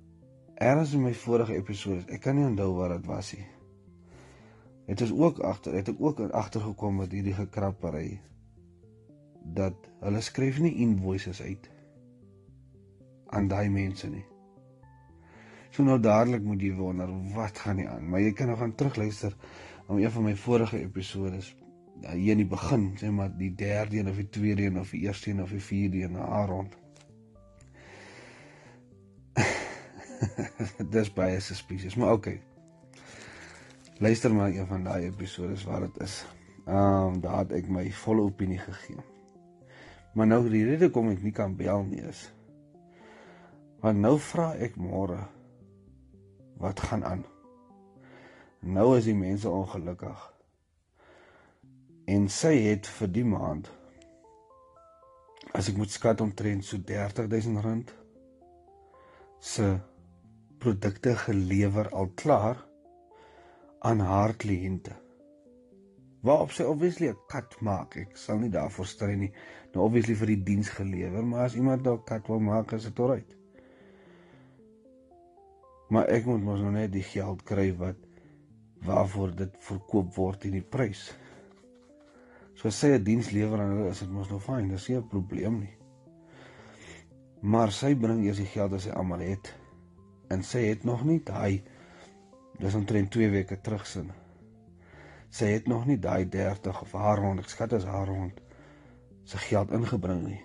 eers 0.55 0.93
in 0.95 1.03
my 1.03 1.11
vorige 1.13 1.57
episode, 1.59 2.05
ek 2.07 2.23
kan 2.23 2.39
nie 2.39 2.47
onthou 2.47 2.69
wat 2.77 2.95
dit 2.95 3.09
was 3.11 3.33
nie. 3.35 3.43
Het 4.87 5.03
is 5.03 5.11
ook 5.11 5.43
agter, 5.43 5.75
het 5.75 5.91
ek 5.91 5.99
ook 5.99 6.23
agtergekom 6.31 7.01
met 7.03 7.11
hierdie 7.11 7.35
gekrappery 7.35 8.21
dat 9.57 9.75
hulle 9.99 10.23
skryf 10.23 10.61
nie 10.63 10.77
invoices 10.87 11.41
uit 11.43 11.67
aan 13.35 13.51
daai 13.51 13.67
mense 13.69 14.07
nie. 14.07 14.23
So 15.77 15.85
nou 15.85 15.99
dadelik 16.01 16.41
moet 16.41 16.63
jy 16.65 16.71
wonder 16.73 17.11
wat 17.35 17.59
gaan 17.61 17.77
nie 17.77 17.83
aan. 17.85 18.07
Maar 18.09 18.23
jy 18.23 18.31
kan 18.33 18.47
nou 18.49 18.55
gaan 18.57 18.71
terugluister 18.73 19.35
na 19.85 19.99
een 20.01 20.09
van 20.15 20.23
my 20.25 20.31
vorige 20.33 20.79
episode 20.81 21.37
is 21.37 21.51
ja, 22.01 22.15
hier 22.15 22.33
in 22.33 22.41
die 22.41 22.49
begin, 22.49 22.87
sê 22.97 23.11
maar 23.13 23.29
die 23.37 23.51
derde 23.53 23.99
een 23.99 24.09
of 24.09 24.17
die 24.17 24.25
tweede 24.33 24.65
een 24.65 24.79
of 24.81 24.89
die 24.95 25.03
eerste 25.05 25.29
een 25.29 25.43
of 25.43 25.53
die 25.53 25.61
vierde 25.61 26.01
een 26.01 26.17
na 26.17 26.39
rond. 26.49 26.73
Dis 30.97 31.13
baie 31.13 31.37
suspicious, 31.45 31.93
maar 31.95 32.17
okay. 32.17 32.41
luister 34.01 34.33
maar 34.33 34.49
een 34.49 34.67
van 34.67 34.83
daai 34.83 35.05
episode 35.05 35.61
waar 35.69 35.85
dit 35.85 36.01
is. 36.01 36.25
Ehm 36.65 37.13
um, 37.13 37.21
daar 37.21 37.37
het 37.45 37.53
ek 37.61 37.69
my 37.69 37.85
volle 38.01 38.25
opinie 38.25 38.57
gegee. 38.65 38.97
Maar 40.17 40.33
nou 40.33 40.41
die 40.49 40.65
rede 40.65 40.89
kom 40.89 41.13
ek 41.13 41.21
nie 41.21 41.37
kan 41.37 41.53
bel 41.55 41.85
nie 41.85 42.01
is 42.01 42.31
want 43.81 43.99
nou 44.01 44.15
vra 44.17 44.55
ek 44.57 44.73
môre 44.81 45.19
wat 46.57 46.79
gaan 46.79 47.05
aan. 47.05 47.25
Nou 48.59 48.97
is 48.97 49.05
die 49.05 49.15
mense 49.15 49.49
ongelukkig. 49.49 50.33
En 52.07 52.29
sy 52.31 52.53
het 52.69 52.87
vir 52.99 53.11
die 53.11 53.25
maand 53.27 53.69
as 55.57 55.69
ek 55.71 55.77
moet 55.79 55.91
skat 55.91 56.21
omtrent 56.21 56.65
so 56.65 56.77
30000 56.83 57.61
rand 57.63 57.93
se 59.39 59.77
produkte 60.61 61.15
gelewer 61.15 61.89
al 61.89 62.09
klaar 62.15 62.63
aan 63.79 63.99
haar 63.99 64.33
kliënte. 64.35 64.95
Waarop 66.25 66.51
sy 66.51 66.65
obviously 66.65 67.09
'n 67.09 67.19
kat 67.29 67.61
maak. 67.61 67.95
Ek 67.95 68.17
sal 68.17 68.39
nie 68.39 68.49
daarvoor 68.49 68.85
stry 68.85 69.13
nie. 69.15 69.31
Nou 69.73 69.85
obviously 69.85 70.15
vir 70.15 70.27
die 70.27 70.43
diens 70.43 70.69
gelewer, 70.69 71.23
maar 71.25 71.45
as 71.45 71.55
iemand 71.55 71.83
dalk 71.83 72.05
kat 72.05 72.27
wil 72.27 72.39
maak, 72.39 72.71
is 72.73 72.83
dit 72.83 72.99
alright. 72.99 73.36
Maar 75.89 76.09
ek 76.11 76.25
moet 76.27 76.43
mos 76.43 76.59
nou 76.59 76.71
net 76.71 76.91
die 76.91 77.05
geld 77.05 77.43
kry 77.47 77.69
wat 77.79 77.99
waarvoor 78.85 79.33
dit 79.35 79.55
verkoop 79.63 80.13
word 80.15 80.45
in 80.45 80.57
die 80.59 80.65
prys. 80.75 81.07
So 82.57 82.67
as 82.67 82.79
sy 82.79 82.93
'n 82.95 83.03
diens 83.03 83.31
lewer 83.31 83.59
hulle, 83.59 83.89
is 83.89 83.99
dit 83.99 84.09
mos 84.09 84.29
nou 84.29 84.39
fyn, 84.39 84.69
dis 84.69 84.89
nie 84.89 84.97
'n 84.97 85.07
probleem 85.07 85.59
nie. 85.59 85.75
Maar 87.41 87.71
sy 87.71 87.95
bring 87.95 88.25
eers 88.25 88.37
die 88.37 88.51
geld 88.53 88.73
as 88.73 88.83
sy 88.83 88.89
almal 88.89 89.19
het 89.19 89.53
en 90.29 90.43
sy 90.43 90.59
het 90.59 90.83
nog 90.83 91.03
nie 91.03 91.19
daai 91.23 91.63
dis 92.59 92.75
omtrent 92.75 93.11
2 93.11 93.29
weke 93.29 93.61
terug 93.61 93.85
sin. 93.87 94.11
Sy 95.29 95.45
het 95.45 95.67
nog 95.67 95.85
nie 95.85 95.97
daai 95.97 96.25
30 96.25 96.81
of 96.81 96.91
haar 96.91 97.17
rond, 97.17 97.39
ek 97.39 97.49
skat 97.49 97.73
as 97.73 97.85
haar 97.85 98.07
rond 98.07 98.41
sy 99.27 99.37
geld 99.37 99.71
ingebring 99.71 100.23
nie. 100.23 100.41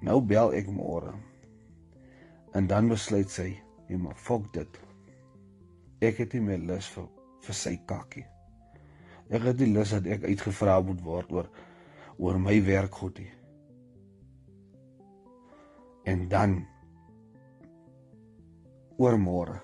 Nou 0.00 0.20
bel 0.20 0.52
ek 0.52 0.66
môre. 0.70 1.14
En 2.54 2.66
dan 2.66 2.88
besluit 2.88 3.30
sy, 3.30 3.61
"Nee, 3.92 4.00
maar 4.00 4.16
fok 4.16 4.46
dit. 4.54 4.78
Ek 6.00 6.16
het 6.22 6.32
nie 6.32 6.40
meer 6.40 6.62
lus 6.64 6.88
vir 6.94 7.08
vir 7.42 7.54
sy 7.58 7.72
kakkie. 7.86 8.24
Ek 9.28 9.42
het 9.42 9.58
nie 9.60 9.72
lus 9.74 9.90
dat 9.92 10.06
ek 10.06 10.24
uitgevra 10.24 10.80
moet 10.80 11.02
word 11.04 11.32
oor 11.32 11.48
oor 12.18 12.38
my 12.38 12.56
werk 12.64 12.94
goed 12.94 13.18
nie." 13.18 13.30
En 16.04 16.28
dan 16.28 16.66
oor 18.96 19.18
môre. 19.18 19.60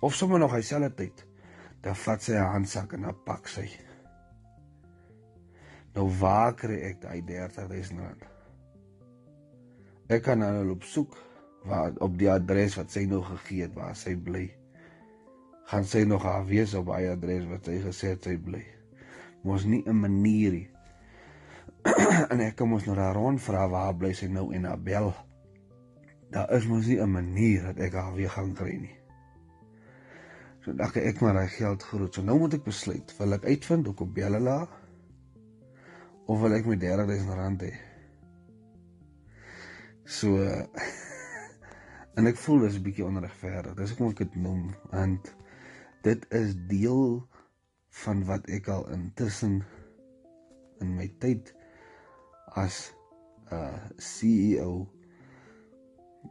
Of 0.00 0.14
sommer 0.14 0.38
nog 0.38 0.54
dieselfde 0.54 0.94
tyd. 0.94 1.26
Dan 1.80 1.94
vat 1.94 2.22
sy 2.22 2.32
'n 2.32 2.52
handsak 2.52 2.92
en 2.92 3.02
dan 3.02 3.22
pak 3.24 3.46
sy. 3.48 3.68
Nou 5.94 6.10
waar 6.18 6.54
kry 6.54 6.80
ek 6.90 7.00
daai 7.00 7.22
30000 7.22 8.00
rand? 8.00 8.24
Ek 10.08 10.22
kan 10.22 10.38
nou 10.38 10.64
loop 10.64 10.82
soek 10.82 11.16
waar 11.66 11.92
op 12.04 12.16
die 12.18 12.30
adres 12.30 12.76
wat 12.78 12.90
sy 12.94 13.04
nou 13.10 13.22
gegee 13.26 13.66
het 13.66 13.74
waar 13.74 13.96
sy 13.96 14.14
bly. 14.16 14.46
Gaan 15.66 15.84
sy 15.84 16.04
nog 16.06 16.22
haar 16.22 16.46
wees 16.46 16.74
op 16.78 16.86
daai 16.86 17.10
adres 17.10 17.46
wat 17.50 17.66
sy 17.66 17.80
gesê 17.82 18.14
het 18.14 18.26
sy 18.26 18.36
bly. 18.38 18.62
Mos 19.42 19.64
nie 19.64 19.82
'n 19.86 20.00
manier 20.00 20.52
nie. 20.52 20.68
en 22.32 22.40
ek 22.40 22.56
kom 22.58 22.72
ons 22.72 22.86
nou 22.86 22.96
daar 22.96 23.14
rond 23.14 23.42
vra 23.42 23.68
waar 23.70 23.94
bly 23.94 24.12
sy 24.12 24.26
nou 24.26 24.52
en 24.54 24.64
haar 24.64 24.80
bel 24.82 25.12
daar 26.30 26.50
is 26.56 26.66
mos 26.66 26.86
nie 26.86 27.00
'n 27.00 27.10
manier 27.10 27.62
dat 27.62 27.78
ek 27.78 27.92
haar 27.92 28.14
weer 28.14 28.30
gaan 28.30 28.54
kry 28.54 28.76
nie. 28.76 28.96
So 30.64 30.72
dink 30.72 30.96
ek 30.96 31.20
maar 31.20 31.36
hy 31.40 31.46
geld 31.46 31.82
groot. 31.82 32.14
So 32.14 32.22
nou 32.22 32.38
moet 32.38 32.54
ek 32.54 32.64
besluit, 32.64 33.14
wil 33.18 33.32
ek 33.32 33.44
uitvind 33.44 33.86
hoe 33.86 33.94
kom 33.94 34.12
bel 34.12 34.32
hulle 34.32 34.68
of 36.26 36.40
wil 36.40 36.54
ek 36.54 36.66
my 36.66 36.76
30000 36.76 37.34
rand 37.34 37.62
hê? 37.62 37.72
So 40.04 40.36
en 42.16 42.26
ek 42.26 42.38
voel 42.40 42.64
dis 42.64 42.78
'n 42.78 42.82
bietjie 42.82 43.04
onregverdig. 43.04 43.74
Dis 43.76 43.90
hoekom 43.92 44.10
ek 44.14 44.22
dit 44.24 44.36
noem 44.40 44.74
want 44.90 45.34
dit 46.02 46.26
is 46.32 46.54
deel 46.68 47.28
van 48.02 48.24
wat 48.24 48.48
ek 48.48 48.68
al 48.68 48.88
intussen 48.94 49.64
in 50.80 50.96
my 50.96 51.08
tyd 51.20 51.54
as 52.54 52.92
'n 53.50 53.54
uh, 53.54 53.78
CEO 53.96 54.88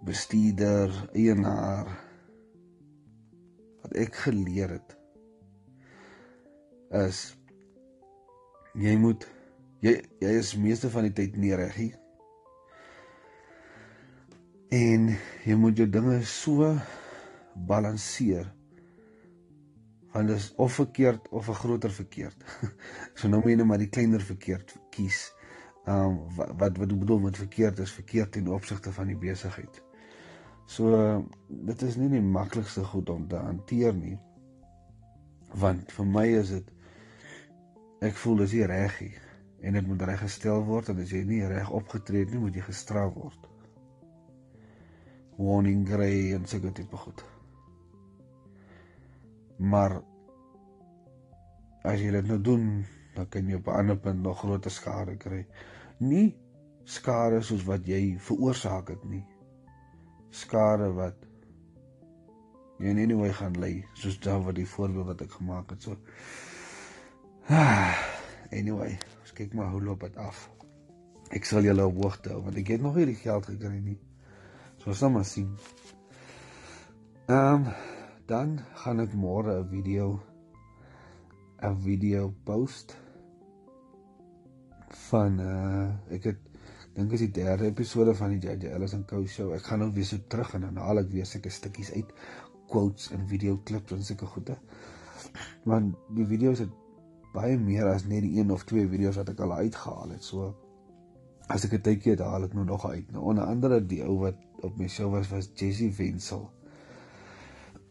bestuurder, 0.03 0.91
eienaar 1.13 1.87
wat 3.81 3.93
ek 3.93 4.15
geleer 4.25 4.69
het 4.69 4.97
is 6.95 7.37
jy 8.73 8.95
moet 8.97 9.25
jy 9.83 9.95
jy 10.19 10.33
is 10.39 10.55
meeste 10.59 10.89
van 10.89 11.07
die 11.07 11.13
tyd 11.13 11.37
nie 11.37 11.55
reg 11.55 11.77
nie. 11.77 11.93
En 14.75 15.07
jy 15.45 15.55
moet 15.55 15.77
jou 15.79 15.87
dinge 15.87 16.19
so 16.27 16.73
balanseer 17.69 18.51
want 20.15 20.29
dit 20.31 20.37
is 20.39 20.47
of 20.63 20.73
verkeerd 20.79 21.27
of 21.29 21.47
'n 21.49 21.59
groter 21.59 21.91
verkeerd. 21.91 22.43
so 23.17 23.27
nou 23.27 23.41
moet 23.41 23.51
jy 23.51 23.55
net 23.55 23.67
maar 23.67 23.81
die 23.83 23.89
kleiner 23.91 24.21
verkeerd 24.21 24.75
kies. 24.89 25.33
Ehm 25.85 26.05
um, 26.05 26.35
wat 26.35 26.53
wat 26.59 26.77
wat 26.77 26.99
bedoel 26.99 27.19
met 27.19 27.37
verkeerd 27.37 27.79
is 27.79 27.91
verkeerd 27.91 28.35
in 28.35 28.47
opsigte 28.47 28.91
van 28.91 29.07
die 29.11 29.17
besigheid. 29.17 29.81
So 30.65 31.25
dit 31.47 31.81
is 31.81 31.95
nie 31.95 32.09
die 32.09 32.21
maklikste 32.21 32.83
goed 32.83 33.09
om 33.09 33.27
te 33.27 33.35
hanteer 33.35 33.93
nie. 33.93 34.17
Want 35.53 35.91
vir 35.91 36.05
my 36.05 36.27
is 36.39 36.49
dit 36.55 36.71
ek 38.01 38.15
voel 38.23 38.43
dis 38.43 38.55
nie 38.55 38.65
reg 38.65 39.01
nie 39.01 39.13
en 39.61 39.73
dit 39.73 39.87
moet 39.87 40.01
reggestel 40.01 40.63
word 40.63 40.89
en 40.89 40.99
as 41.03 41.11
jy 41.11 41.23
nie 41.23 41.43
reg 41.47 41.69
opgetree 41.71 42.23
het 42.25 42.31
nie, 42.31 42.39
moet 42.39 42.55
jy 42.55 42.61
gestraf 42.61 43.13
word. 43.13 43.54
Warning 45.37 45.87
grey 45.87 46.33
en 46.35 46.45
sulke 46.45 46.71
tipe 46.71 46.97
goed. 46.97 47.23
Maar 49.57 50.01
as 51.83 51.99
jy 52.01 52.11
dit 52.11 52.27
nou 52.27 52.41
doen, 52.41 52.85
dan 53.15 53.29
kan 53.29 53.47
jy 53.47 53.55
op 53.55 53.67
'n 53.67 53.79
ander 53.79 53.97
punt 53.97 54.21
nog 54.21 54.39
groter 54.39 54.71
skade 54.71 55.17
kry. 55.17 55.45
Nie 55.99 56.35
skade 56.85 57.41
soos 57.41 57.63
wat 57.65 57.87
jy 57.89 58.17
veroorsaak 58.21 58.91
het 58.93 59.03
nie 59.09 59.23
skade 60.35 60.91
wat 60.93 61.23
jy 62.83 62.93
nie 62.93 63.07
nou 63.09 63.29
gaan 63.33 63.55
lê 63.61 63.71
soos 63.97 64.19
daai 64.21 64.43
wat 64.45 64.57
die 64.59 64.67
voorbeeld 64.69 65.09
wat 65.09 65.23
ek 65.25 65.37
gemaak 65.39 65.71
het 65.73 65.87
so 65.87 65.95
anyway 68.59 68.91
ons 69.21 69.33
kyk 69.37 69.55
maar 69.57 69.71
hoe 69.73 69.81
loop 69.87 70.05
dit 70.05 70.19
af 70.21 70.43
ek 71.33 71.47
sal 71.49 71.65
julle 71.65 71.87
op 71.89 72.01
hoogte 72.03 72.35
hou 72.35 72.43
want 72.45 72.59
ek 72.61 72.75
het 72.75 72.85
nog 72.85 72.99
nie 72.99 73.07
die 73.13 73.21
geld 73.21 73.49
gekry 73.49 73.79
nie 73.79 73.97
so 74.85 74.93
ons 74.93 74.99
sal 75.01 75.09
maar 75.09 75.25
sien 75.25 75.49
ehm 77.25 77.65
um, 77.65 77.67
dan 78.29 78.59
gaan 78.81 78.99
ek 79.01 79.13
môre 79.17 79.57
'n 79.57 79.69
video 79.69 80.19
'n 81.61 81.77
video 81.81 82.29
post 82.45 82.93
van 85.09 85.39
uh 85.39 85.89
ek 86.13 86.23
het 86.29 86.41
dink 86.95 87.11
is 87.11 87.25
die 87.25 87.31
derde 87.31 87.65
episode 87.65 88.13
van 88.15 88.29
die 88.35 88.39
JJ 88.39 88.69
Ellis 88.75 88.93
en 88.93 89.05
Co 89.05 89.25
show. 89.25 89.53
Ek 89.53 89.65
gaan 89.67 89.79
nou 89.79 89.91
weer 89.93 90.05
so 90.05 90.17
terug 90.27 90.53
en 90.53 90.61
dan 90.61 90.77
haal 90.77 91.01
ek 91.01 91.09
weer 91.11 91.25
sulke 91.25 91.49
stukkies 91.49 91.91
uit 91.91 92.13
quotes 92.71 93.09
en 93.11 93.25
video 93.27 93.57
klips 93.67 93.91
en 93.91 94.03
sulke 94.03 94.25
goede. 94.25 94.55
Want 95.63 95.97
die 96.15 96.27
video's 96.29 96.59
het 96.59 96.71
baie 97.33 97.57
meer 97.57 97.89
as 97.89 98.05
net 98.05 98.23
die 98.23 98.39
een 98.39 98.51
of 98.51 98.63
twee 98.69 98.87
video's 98.87 99.17
wat 99.19 99.33
ek 99.33 99.41
al 99.43 99.57
uitgehaal 99.57 100.15
het. 100.15 100.23
So 100.23 100.53
as 101.49 101.65
ek 101.65 101.73
'n 101.73 101.81
tydjie 101.81 102.15
het, 102.15 102.23
haal 102.23 102.43
ek 102.47 102.53
nou 102.53 102.65
nog 102.65 102.85
uit. 102.85 103.11
Nou 103.11 103.23
onder 103.23 103.43
andere 103.43 103.81
die 103.85 104.03
ou 104.03 104.19
wat 104.19 104.39
op 104.65 104.77
my 104.77 104.89
show 104.89 105.11
was 105.13 105.29
was 105.31 105.49
Jessie 105.53 105.91
Wenzel. 105.97 106.49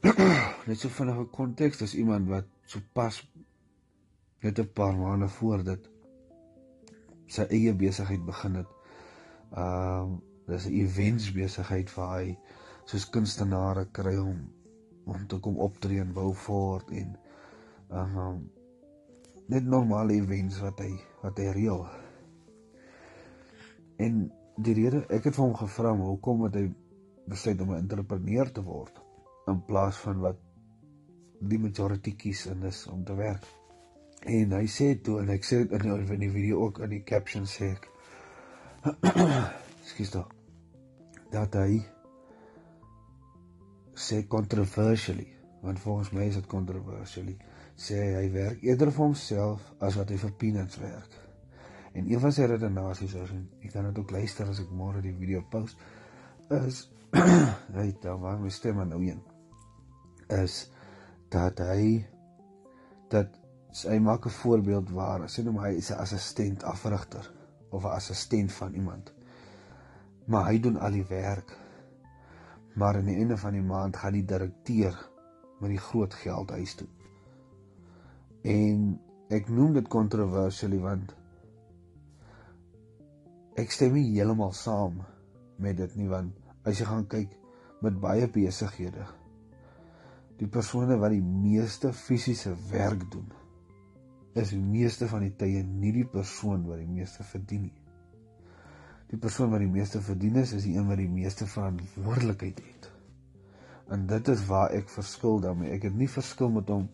net 0.69 0.79
so 0.79 0.89
vinnig 0.89 1.17
'n 1.17 1.31
konteks, 1.31 1.79
dis 1.79 1.95
iemand 1.95 2.29
wat 2.29 2.47
so 2.67 2.81
pas 2.93 3.21
net 4.41 4.59
'n 4.59 4.73
paar 4.73 4.97
maande 4.97 5.29
voor 5.29 5.65
dit 5.65 5.91
sy 7.27 7.47
eie 7.49 7.73
besigheid 7.75 8.25
begin 8.25 8.55
het 8.63 8.75
Ehm 9.55 10.03
um, 10.03 10.23
dis 10.47 10.67
'n 10.67 10.75
events 10.83 11.33
besigheid 11.33 11.91
vir 11.91 12.09
hy 12.13 12.39
soos 12.91 13.05
kunstenaars 13.17 13.91
kry 13.93 14.17
om 14.19 14.41
om 15.05 15.27
te 15.31 15.39
kom 15.39 15.61
optree 15.67 16.01
in 16.03 16.13
Beaufort 16.17 16.91
en 16.91 17.13
ehm 17.91 18.17
um, 18.23 18.41
net 19.47 19.65
normale 19.65 20.17
events 20.19 20.59
wat 20.65 20.83
hy 20.83 20.91
wat 21.23 21.39
hy 21.39 21.47
reël. 21.59 21.87
En 24.07 24.33
die 24.57 24.75
rede 24.75 25.03
ek 25.11 25.29
het 25.29 25.37
vir 25.37 25.45
hom 25.45 25.55
gevra 25.59 25.93
hoekom 25.99 26.45
het 26.47 26.59
hy 26.61 26.69
besluit 27.27 27.61
om 27.61 27.73
'n 27.73 27.83
entrepreneur 27.83 28.53
te 28.53 28.63
word 28.63 29.01
in 29.49 29.65
plaas 29.67 29.97
van 29.97 30.21
wat 30.21 30.39
die 31.41 31.59
majority 31.59 32.15
kies 32.17 32.47
en 32.47 32.61
dis 32.61 32.87
om 32.87 33.05
te 33.05 33.15
werk. 33.15 33.45
En 34.25 34.53
hy 34.53 34.67
sê 34.67 34.95
toe 35.03 35.21
en 35.21 35.29
ek 35.35 35.45
sê 35.45 35.65
dit 35.69 35.85
in 35.85 36.21
die 36.21 36.31
video 36.31 36.65
ook 36.65 36.79
in 36.79 36.91
die 36.91 37.03
caption 37.05 37.47
sê 37.47 37.73
ek 37.73 37.91
Skus 39.89 40.11
tog. 40.11 40.31
Dat 41.33 41.55
hy 41.55 41.83
sê 43.95 44.27
controversially 44.29 45.29
want 45.65 45.81
volgens 45.81 46.11
my 46.13 46.29
is 46.29 46.35
dit 46.35 46.47
kontroversieel. 46.47 47.35
Sê 47.77 48.01
hy 48.17 48.31
werk 48.33 48.63
eerder 48.63 48.93
vir 48.93 49.05
homself 49.05 49.73
as 49.81 49.97
wat 49.97 50.11
hy 50.13 50.17
vir 50.17 50.33
peanuts 50.41 50.77
werk. 50.79 51.24
En 51.95 52.11
een 52.11 52.21
van 52.21 52.33
sy 52.35 52.49
redenasies 52.51 53.15
is 53.15 53.31
en 53.31 53.45
jy 53.63 53.71
kan 53.71 53.87
dit 53.89 53.99
ook 53.99 54.11
luister 54.11 54.49
as 54.51 54.61
ek 54.65 54.73
môre 54.75 55.03
die 55.05 55.15
video 55.15 55.45
post 55.51 55.79
is 56.51 56.89
hy 57.79 57.87
dan 58.03 58.21
waar 58.21 58.41
my 58.41 58.51
stem 58.51 58.83
nou 58.89 59.01
een 59.05 59.23
is 60.35 60.65
dat 61.31 61.63
hy 61.63 62.03
dat 63.15 63.39
hy 63.87 63.99
maak 64.03 64.27
'n 64.27 64.39
voorbeeld 64.43 64.91
waar 64.91 65.29
sê 65.31 65.43
nou 65.43 65.55
maar 65.55 65.71
hy 65.71 65.79
is 65.79 65.91
'n 65.91 66.03
assistent 66.03 66.65
afrigter 66.65 67.31
of 67.75 67.85
'n 67.85 67.97
assistent 68.01 68.53
van 68.53 68.75
iemand. 68.75 69.13
Maar 70.25 70.47
hy 70.47 70.61
doen 70.61 70.79
al 70.79 70.91
die 70.91 71.07
werk. 71.09 71.59
Maar 72.75 72.97
aan 72.97 73.05
die 73.05 73.17
einde 73.17 73.37
van 73.37 73.53
die 73.53 73.63
maand 73.63 73.97
gaan 73.97 74.13
die 74.13 74.25
direkteur 74.25 75.11
met 75.61 75.71
die 75.71 75.79
groot 75.79 76.15
geld 76.15 76.51
huis 76.51 76.75
toe. 76.75 76.89
En 78.43 79.01
ek 79.29 79.49
noem 79.49 79.73
dit 79.73 79.89
kontroversieel 79.89 80.81
want 80.81 81.15
ek 83.61 83.73
stem 83.73 83.95
nie 83.99 84.09
heeltemal 84.15 84.53
saam 84.57 85.03
met 85.63 85.79
dit 85.79 85.97
nie 86.01 86.09
want 86.11 86.35
as 86.65 86.81
jy 86.81 86.89
gaan 86.89 87.07
kyk 87.07 87.39
met 87.85 88.01
baie 88.01 88.27
besighede 88.27 89.07
die 90.41 90.51
persone 90.51 90.99
wat 90.99 91.15
die 91.15 91.23
meeste 91.23 91.93
fisiese 91.95 92.55
werk 92.71 93.07
doen 93.13 93.31
is 94.35 94.51
die 94.51 94.61
meeste 94.61 95.07
van 95.09 95.23
die 95.23 95.33
tye 95.39 95.63
nie 95.63 95.93
die 95.95 96.07
persoon 96.11 96.65
wat 96.67 96.81
die 96.83 96.91
meeste 96.91 97.23
verdien 97.27 97.69
nie. 97.69 97.81
Die 99.13 99.19
persoon 99.21 99.53
wat 99.53 99.63
die 99.63 99.71
meeste 99.71 100.01
verdien 100.03 100.41
is, 100.41 100.55
is 100.57 100.67
die 100.67 100.75
een 100.75 100.89
wat 100.89 100.99
die 100.99 101.11
meeste 101.11 101.47
verantwoordelikheid 101.47 102.63
het. 102.65 102.89
En 103.95 104.09
dit 104.11 104.31
is 104.33 104.43
waar 104.49 104.75
ek 104.75 104.89
verskil 104.91 105.39
daarmee. 105.45 105.71
Ek 105.77 105.87
het 105.87 105.95
nie 105.95 106.09
verskil 106.11 106.51
met 106.51 106.73
hom 106.73 106.89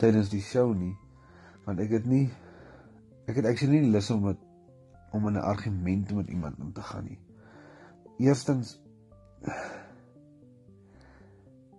tydens 0.00 0.30
die 0.32 0.42
show 0.44 0.70
nie, 0.76 0.94
want 1.66 1.82
ek 1.82 1.98
het 1.98 2.06
nie 2.08 2.28
ek 3.28 3.36
het 3.36 3.50
actually 3.50 3.82
nie 3.82 3.90
lus 3.92 4.08
om 4.14 4.22
met 4.30 4.38
om 5.10 5.26
in 5.26 5.38
'n 5.38 5.48
argument 5.52 6.12
met 6.14 6.28
iemand 6.28 6.60
om 6.60 6.72
te 6.72 6.82
gaan 6.82 7.04
nie. 7.04 7.18
Eerstens 8.18 8.80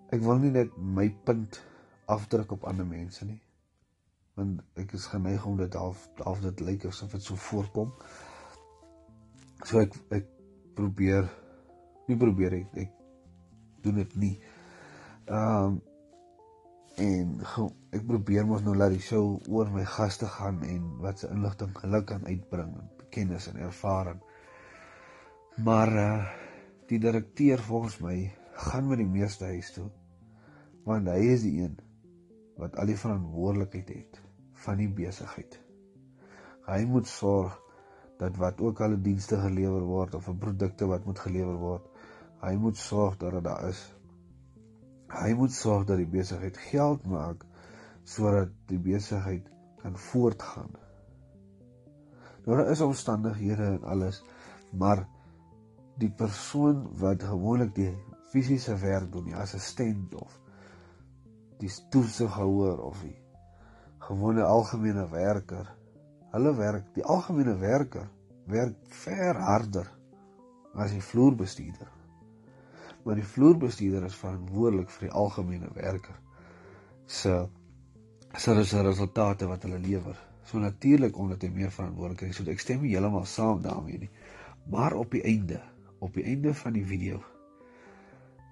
ek 0.10 0.22
wil 0.22 0.38
nie 0.38 0.52
net 0.52 0.78
my 0.78 1.10
punt 1.24 1.64
afdruk 2.06 2.52
op 2.52 2.64
ander 2.64 2.86
mense 2.86 3.26
nie 3.26 3.42
want 4.34 4.62
ek 4.80 4.94
is 4.98 5.06
geneig 5.12 5.46
om 5.46 5.58
dit 5.60 5.74
half 5.74 6.08
half 6.24 6.42
dit 6.42 6.64
lyk 6.64 6.86
asof 6.90 7.12
dit 7.12 7.24
so 7.24 7.36
voorkom. 7.36 7.92
So 9.68 9.82
ek 9.84 9.96
ek 10.16 10.28
probeer 10.78 11.28
nie 12.08 12.18
probeer 12.18 12.58
ek, 12.62 12.76
ek 12.88 12.92
doen 13.86 14.02
dit 14.02 14.16
nie. 14.16 14.36
Ehm 15.28 15.66
um, 15.66 15.82
en 17.02 17.30
go, 17.54 17.70
ek 17.96 18.04
probeer 18.06 18.44
mos 18.46 18.64
nou 18.66 18.74
laat 18.76 18.92
die 18.94 19.04
show 19.04 19.40
oor 19.50 19.70
my 19.72 19.86
gaste 19.88 20.28
gaan 20.28 20.60
en 20.68 20.82
wat 21.02 21.22
se 21.22 21.30
inligting 21.32 21.72
geluk 21.80 22.10
kan 22.10 22.26
uitbring 22.28 22.74
en 22.78 22.90
kennis 23.12 23.48
en 23.52 23.60
ervaring. 23.70 24.22
Maar 25.64 25.98
uh 26.06 26.14
die 26.92 27.00
direkteur 27.00 27.62
volgens 27.64 28.02
my 28.04 28.16
gaan 28.68 28.88
met 28.88 29.00
die 29.00 29.08
meeste 29.08 29.46
huis 29.48 29.70
toe 29.72 29.86
want 30.84 31.08
hy 31.08 31.20
is 31.32 31.46
die 31.46 31.54
een 31.62 31.78
wat 32.60 32.76
al 32.82 32.90
die 32.90 32.98
verantwoordelikheid 33.00 33.92
het 33.96 34.20
van 34.66 34.82
die 34.82 34.90
besigheid. 34.90 35.56
Hy 36.68 36.82
moet 36.90 37.08
sorg 37.10 37.56
dat 38.22 38.36
wat 38.42 38.62
ook 38.62 38.82
al 38.82 38.98
'n 38.98 39.02
dienste 39.06 39.38
gelewer 39.46 39.86
word 39.94 40.16
of 40.16 40.28
'n 40.30 40.38
produkte 40.38 40.86
wat 40.86 41.06
moet 41.06 41.20
gelewer 41.20 41.58
word, 41.58 41.88
hy 42.42 42.54
moet 42.56 42.78
sorg 42.78 43.18
dat 43.18 43.32
dit 43.32 43.44
daar 43.44 43.68
is. 43.70 43.82
Hy 45.10 45.34
moet 45.34 45.54
sorg 45.54 45.86
dat 45.86 45.98
die 45.98 46.12
besigheid 46.20 46.58
geld 46.58 47.06
maak 47.06 47.46
sodat 48.04 48.50
die 48.66 48.80
besigheid 48.80 49.50
kan 49.82 49.98
voortgaan. 49.98 50.72
Nou 52.46 52.58
daar 52.58 52.72
is 52.72 52.82
omstandighede 52.82 53.64
en 53.64 53.84
alles, 53.84 54.24
maar 54.72 55.06
die 56.02 56.10
persoon 56.10 56.88
wat 56.98 57.24
gewoonlik 57.24 57.76
die 57.76 57.92
fisiese 58.32 58.78
werk 58.82 59.12
doen, 59.12 59.28
die 59.30 59.36
assistent 59.36 60.16
of 60.16 60.40
die 61.62 61.70
toesighouer 61.94 62.80
of 62.82 63.02
die 63.06 63.18
gewone 64.02 64.44
algemene 64.44 65.06
werker. 65.12 65.70
Hulle 66.32 66.56
werk, 66.58 66.88
die 66.96 67.06
algemene 67.06 67.58
werker 67.60 68.08
werk 68.50 68.78
ver 69.04 69.38
harder 69.38 69.92
as 70.74 70.94
die 70.96 71.04
vloerbestuurder. 71.04 71.90
Maar 73.04 73.20
die 73.20 73.28
vloerbestuurder 73.28 74.08
is 74.08 74.18
verantwoordelik 74.18 74.90
vir 74.96 75.10
die 75.10 75.16
algemene 75.18 75.70
werker 75.76 76.18
se 77.12 77.48
se 78.38 78.82
resultate 78.82 79.48
wat 79.48 79.64
hulle 79.68 79.80
lewer. 79.80 80.31
So 80.52 80.60
natuurlik 80.60 81.16
omdat 81.16 81.46
hy 81.46 81.50
meer 81.56 81.72
verantwoordelik 81.72 82.26
is, 82.28 82.36
so 82.42 82.52
ek 82.52 82.60
stem 82.60 82.84
heeltemal 82.84 83.24
saam 83.26 83.62
daarmee 83.64 84.02
nie. 84.02 84.10
Maar 84.68 84.98
op 85.00 85.14
die 85.16 85.24
einde, 85.24 85.62
op 86.04 86.18
die 86.18 86.26
einde 86.28 86.52
van 86.54 86.76
die 86.76 86.84
video 86.86 87.22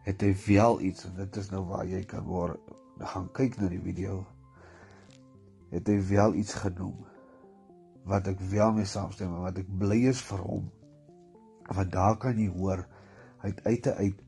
het 0.06 0.24
hy 0.24 0.32
wel 0.46 0.80
iets 0.88 1.06
en 1.10 1.18
dit 1.20 1.38
is 1.42 1.50
nou 1.52 1.66
waar 1.68 1.86
jy 1.86 2.00
kan 2.08 2.24
hoor 2.24 2.56
gaan 3.00 3.28
kyk 3.36 3.60
na 3.60 3.68
die 3.70 3.82
video 3.84 4.24
het 5.74 5.92
hy 5.92 5.98
wel 6.08 6.40
iets 6.40 6.56
genoem 6.64 6.96
wat 8.10 8.30
ek 8.32 8.40
wel 8.52 8.74
mee 8.80 8.88
saamstem 8.90 9.36
en 9.36 9.44
wat 9.46 9.60
ek 9.62 9.68
bly 9.82 10.00
is 10.10 10.22
vir 10.26 10.42
hom. 10.42 10.66
Want 11.70 11.92
daar 11.94 12.16
kan 12.22 12.40
jy 12.40 12.48
hoor 12.56 12.82
hy 13.44 13.52
het 13.52 13.62
uit 13.68 13.90
uit 14.00 14.24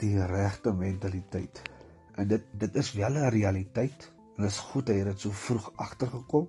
die 0.00 0.14
regte 0.30 0.72
mentaliteit. 0.76 1.62
En 2.20 2.28
dit 2.30 2.44
dit 2.60 2.76
is 2.76 2.92
wel 2.94 3.18
'n 3.18 3.32
realiteit 3.34 4.12
en 4.36 4.44
dit 4.44 4.52
is 4.52 4.60
goed 4.70 4.88
hy 4.88 5.00
het 5.00 5.10
dit 5.10 5.20
so 5.20 5.30
vroeg 5.30 5.72
agtergekom. 5.76 6.48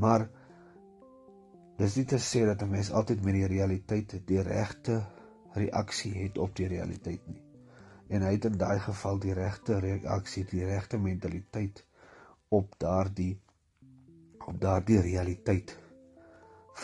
Maar 0.00 0.26
dis 1.78 1.96
nie 1.98 2.06
te 2.10 2.18
sê 2.18 2.44
dat 2.46 2.62
'n 2.62 2.70
mens 2.70 2.90
altyd 2.90 3.24
met 3.24 3.34
die 3.34 3.46
realiteit 3.46 4.14
die 4.26 4.42
regte 4.42 5.04
reaksie 5.54 6.14
het 6.14 6.38
op 6.38 6.54
die 6.56 6.66
realiteit 6.66 7.26
nie. 7.26 7.42
En 8.08 8.22
hy 8.22 8.32
het 8.36 8.44
in 8.44 8.58
daai 8.58 8.78
geval 8.78 9.18
die 9.18 9.32
regte 9.32 9.78
reaksie, 9.78 10.44
die 10.44 10.64
regte 10.64 10.98
mentaliteit 10.98 11.84
op 12.48 12.74
daardie 12.78 13.40
op 14.46 14.60
daardie 14.60 15.00
realiteit 15.00 15.78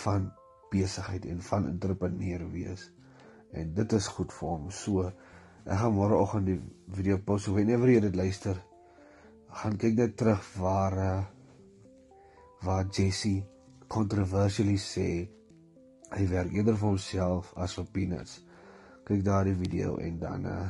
van 0.03 0.33
besigheid 0.71 1.27
en 1.27 1.43
van 1.43 1.67
entrepreneur 1.69 2.51
wees. 2.51 2.93
En 3.53 3.75
dit 3.75 3.93
is 3.93 4.07
goed 4.07 4.33
vir 4.33 4.49
hom. 4.49 4.71
So 4.71 5.11
ek 5.67 5.77
gaan 5.83 5.95
môreoggend 5.95 6.47
die 6.47 6.61
video 6.89 7.19
post 7.19 7.45
so 7.45 7.53
whenever 7.53 7.91
jy 7.91 8.01
dit 8.01 8.17
luister, 8.17 8.57
gaan 9.61 9.77
kyk 9.77 9.99
net 9.99 10.17
terug 10.17 10.47
waar 10.57 10.97
uh, 10.97 11.25
waar 12.63 12.87
Jesse 12.93 13.41
controversially 13.89 14.77
sê 14.79 15.09
hy 16.11 16.27
werk 16.31 16.53
eerder 16.55 16.77
vir 16.77 16.89
homself 16.89 17.53
as 17.57 17.77
vir 17.79 17.87
peanuts. 17.95 18.41
Kyk 19.07 19.25
daardie 19.27 19.57
video 19.59 19.97
en 20.03 20.19
dan 20.21 20.47
uh 20.47 20.67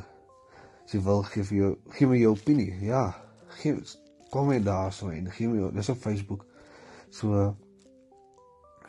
sy 0.91 0.99
wil 1.05 1.21
gee 1.23 1.45
vir 1.47 1.57
jou 1.57 1.71
gee 1.95 2.07
my 2.09 2.17
jou 2.19 2.31
opinie. 2.35 2.71
Ja, 2.83 3.03
gee 3.59 3.75
kom 4.31 4.49
net 4.51 4.65
daarso 4.65 5.11
en 5.11 5.29
gee 5.35 5.49
my 5.51 5.69
dis 5.75 5.91
op 5.93 5.99
Facebook. 6.01 6.45
So 7.11 7.51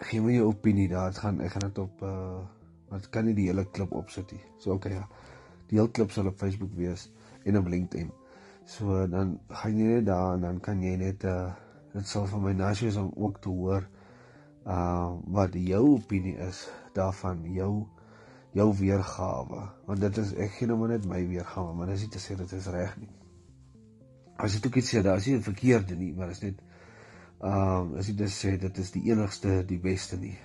gee 0.09 0.23
my 0.23 0.37
jou 0.39 0.49
opinie 0.51 0.89
daar. 0.93 1.11
Dit 1.13 1.23
gaan 1.25 1.41
ek 1.41 1.57
gaan 1.57 1.69
dit 1.69 1.83
op 1.83 2.07
uh 2.07 2.41
wat 2.93 3.09
kan 3.09 3.25
nie 3.25 3.35
die 3.35 3.49
hele 3.49 3.65
klip 3.73 3.93
opsit 3.97 4.33
nie. 4.33 4.43
So 4.61 4.77
okay 4.77 4.95
ja. 4.99 5.07
Die 5.71 5.79
hele 5.81 5.91
klip 5.91 6.13
sal 6.13 6.29
op 6.29 6.39
Facebook 6.39 6.75
wees 6.77 7.09
en 7.45 7.59
op 7.59 7.69
LinkedIn. 7.73 8.13
So 8.69 9.07
dan 9.11 9.39
gaan 9.49 9.79
jy 9.79 9.97
net 9.97 10.07
daar 10.07 10.37
en 10.37 10.49
dan 10.49 10.61
kan 10.61 10.83
jy 10.85 10.97
net 11.01 11.25
uh 11.25 11.51
dit 11.93 12.09
sal 12.09 12.27
van 12.27 12.43
my 12.43 12.53
nasie 12.57 12.89
is 12.89 12.97
om 12.97 13.11
ook 13.15 13.41
te 13.45 13.49
hoor 13.53 13.89
uh 14.67 15.11
wat 15.35 15.57
jou 15.59 15.83
opinie 15.97 16.37
is 16.47 16.69
daarvan 16.95 17.43
jou 17.53 17.87
jou 18.53 18.69
weergawe. 18.77 19.63
Want 19.87 20.01
dit 20.01 20.19
is 20.23 20.35
ek 20.35 20.59
gee 20.59 20.69
nou 20.69 20.79
maar 20.79 20.95
net 20.95 21.09
my 21.09 21.23
weergawe 21.29 21.75
maar 21.75 21.91
dis 21.93 22.05
nie 22.07 22.13
te 22.13 22.21
sê 22.23 22.37
dit 22.39 22.53
is 22.53 22.69
reg 22.73 22.95
nie. 23.01 23.11
As 24.37 24.57
dit 24.57 24.67
ook 24.67 24.79
iets 24.81 24.95
sê 24.95 25.03
daar 25.03 25.17
is 25.17 25.27
nie 25.27 25.37
'n 25.37 25.43
verkeerde 25.43 25.97
nie 25.97 26.13
maar 26.15 26.31
is 26.31 26.43
net 26.43 26.61
um, 27.41 27.97
as 27.99 28.09
jy 28.09 28.17
dit 28.17 28.31
sê 28.31 28.57
dit 28.59 28.79
is 28.79 28.91
die 28.91 29.11
enigste 29.11 29.65
die 29.67 29.81
beste 29.81 30.17
nie. 30.17 30.39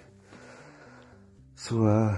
So 1.55 1.85
uh, 1.85 2.17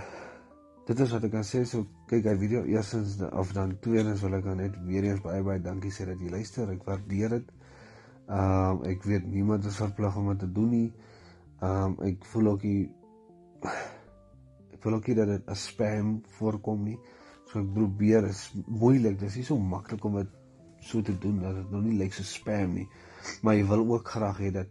dit 0.87 0.99
is 0.99 1.11
wat 1.11 1.23
ek 1.23 1.31
kan 1.31 1.43
sê 1.43 1.65
so 1.65 1.85
kyk 2.09 2.25
hy 2.25 2.35
video 2.37 2.63
eersins 2.65 3.19
of 3.31 3.51
dan 3.53 3.77
tweedens 3.79 4.21
wil 4.21 4.33
ek 4.33 4.43
dan 4.43 4.57
net 4.57 4.77
weer 4.87 5.03
eens 5.03 5.21
baie 5.21 5.43
baie 5.43 5.61
dankie 5.61 5.91
sê 5.91 6.05
dat 6.05 6.19
jy 6.19 6.29
luister 6.29 6.69
ek 6.69 6.85
waardeer 6.87 7.29
dit 7.29 7.51
ehm 8.29 8.77
um, 8.77 8.83
ek 8.85 9.03
weet 9.09 9.25
niemand 9.25 9.65
is 9.65 9.79
verplig 9.81 10.15
om 10.17 10.27
dit 10.29 10.39
te 10.39 10.51
doen 10.53 10.69
nie. 10.69 10.89
Ehm 11.59 11.83
um, 11.83 11.95
ek 12.05 12.25
voel 12.29 12.47
ook 12.51 12.65
ek 14.73 14.81
voel 14.83 14.93
ook 14.99 15.07
dat 15.15 15.27
dit 15.27 15.49
'n 15.49 15.55
spam 15.55 16.21
voorkom 16.37 16.83
nie. 16.83 16.99
So 17.49 17.59
ek 17.59 17.73
probeer 17.73 18.27
is 18.27 18.53
moeilik. 18.67 19.19
Dis 19.19 19.35
nie 19.35 19.43
so 19.43 19.57
maklik 19.57 20.05
om 20.05 20.15
dit 20.15 20.27
so 20.79 21.01
te 21.01 21.17
doen 21.17 21.41
dat 21.41 21.55
dit 21.55 21.71
nou 21.71 21.81
nie 21.81 21.97
lyk 21.97 22.13
so 22.13 22.23
spam 22.23 22.73
nie. 22.73 22.87
Maar 23.41 23.55
jy 23.55 23.65
wil 23.65 23.87
ook 23.89 24.07
graag 24.07 24.37
hê 24.37 24.51
dat 24.51 24.67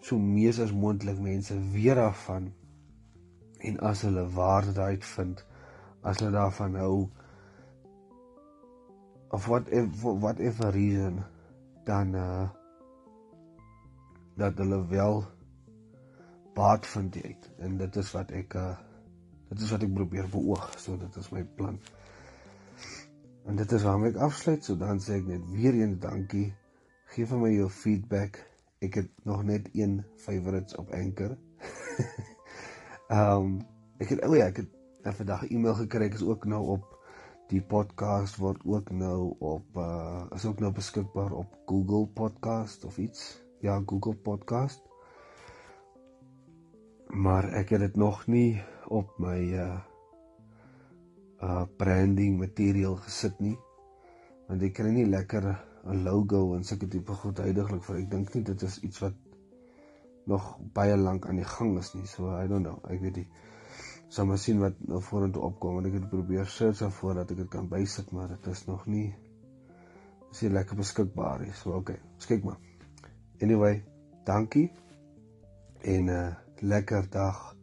so 0.00 0.18
mees 0.18 0.60
as 0.60 0.72
moontlik 0.72 1.18
mense 1.18 1.54
weer 1.72 1.94
daarvan 1.94 2.52
en 3.58 3.80
as 3.80 4.02
hulle 4.02 4.28
waarde 4.30 4.80
uitvind, 4.80 5.46
as 6.02 6.18
hulle 6.18 6.30
daarvan 6.30 6.74
hou 6.74 7.08
of 9.30 9.46
what 9.46 9.68
if 9.68 10.02
whatever 10.02 10.70
reason 10.70 11.24
dan 11.84 12.14
uh 12.14 12.48
dat 14.36 14.58
hulle 14.58 14.86
wel 14.86 15.24
baat 16.54 16.86
vind 16.86 17.12
dit 17.12 17.48
en 17.58 17.76
dit 17.80 17.96
is 17.96 18.12
wat 18.16 18.32
ek 18.36 18.54
uh 18.54 18.74
dit 19.46 19.62
is 19.62 19.70
wat 19.70 19.84
ek 19.86 19.92
probeer 19.94 20.26
beoog. 20.26 20.72
So 20.82 20.96
dit 20.98 21.16
is 21.16 21.28
my 21.30 21.44
plan. 21.58 21.76
En 23.46 23.56
dit 23.56 23.72
is 23.72 23.84
waarom 23.86 24.08
ek 24.08 24.18
afsluit. 24.26 24.64
So 24.64 24.74
dan 24.80 24.98
sê 25.02 25.20
ek 25.20 25.28
net 25.30 25.44
weer 25.52 25.76
eens 25.78 26.00
dankie. 26.02 26.48
Gee 27.14 27.28
vir 27.30 27.38
my 27.38 27.52
jou 27.54 27.68
feedback. 27.70 28.40
Ek 28.82 28.98
het 28.98 29.12
nog 29.28 29.44
net 29.46 29.70
een 29.72 30.00
favorites 30.18 30.74
op 30.82 30.90
anchor. 30.90 31.36
Um, 33.06 33.60
ek 34.02 34.16
het 34.16 34.26
o 34.26 34.34
oh 34.34 34.40
ja 34.40 34.50
ek 34.50 34.64
het 34.64 35.14
vandag 35.22 35.46
'n 35.46 35.54
e-mail 35.54 35.78
gekry. 35.86 36.10
Ek 36.10 36.18
is 36.18 36.26
ook 36.26 36.50
nou 36.50 36.64
op 36.74 36.92
die 37.48 37.62
podcast 37.62 38.42
word 38.42 38.66
ook 38.66 38.90
nou 38.90 39.36
op 39.38 39.76
uh 39.78 40.26
is 40.34 40.44
ook 40.44 40.60
nou 40.60 40.72
beskikbaar 40.74 41.32
op 41.32 41.58
Google 41.70 42.06
Podcast 42.06 42.84
of 42.84 42.98
iets. 42.98 43.45
Ja, 43.60 43.82
Google 43.86 44.14
Podcast. 44.14 44.82
Maar 47.08 47.48
ek 47.56 47.70
het 47.72 47.80
dit 47.80 47.96
nog 47.96 48.26
nie 48.26 48.62
op 48.88 49.18
my 49.18 49.38
uh 49.56 49.78
uh 51.42 51.64
branding 51.76 52.38
material 52.38 52.96
gesit 52.96 53.40
nie. 53.40 53.56
Want 54.48 54.62
ek 54.62 54.76
kry 54.76 54.92
nie 54.92 55.06
lekker 55.08 55.48
'n 55.84 56.02
logo 56.04 56.54
en 56.54 56.64
sulke 56.64 56.88
tipe 56.88 57.12
goed 57.12 57.38
heidaglik 57.38 57.84
vir. 57.84 57.96
Ek 57.96 58.10
dink 58.10 58.34
nie 58.34 58.42
dit 58.42 58.62
is 58.62 58.78
iets 58.82 59.00
wat 59.00 59.14
nog 60.26 60.56
baie 60.72 60.96
lank 60.96 61.26
aan 61.26 61.36
die 61.40 61.50
gang 61.56 61.78
is 61.78 61.94
nie. 61.94 62.06
So 62.06 62.28
I 62.28 62.46
don't 62.46 62.66
know. 62.66 62.80
Ek 62.90 63.00
weet 63.00 63.16
nie 63.16 63.28
sal 64.08 64.26
maar 64.26 64.38
sien 64.38 64.60
wat 64.62 64.78
nou 64.86 65.00
vorentoe 65.02 65.42
opkom 65.42 65.74
want 65.78 65.88
ek 65.88 65.98
het 65.98 66.08
probeer 66.10 66.46
search 66.46 66.82
af 66.86 66.94
voordat 67.00 67.30
ek 67.30 67.42
dit 67.42 67.48
kan 67.50 67.66
bysit 67.68 68.12
maar 68.14 68.28
dit 68.28 68.46
is 68.52 68.66
nog 68.66 68.86
nie 68.86 69.08
is 70.30 70.42
nie 70.44 70.52
lekker 70.54 70.78
beskikbaar 70.78 71.42
nie 71.42 71.54
so 71.58 71.74
okay 71.80 71.98
kyk 72.26 72.44
maar 72.46 72.60
anyway 73.40 73.82
dankie 74.24 74.70
en 75.82 76.04
'n 76.04 76.08
uh, 76.08 76.34
lekker 76.60 77.10
dag 77.10 77.56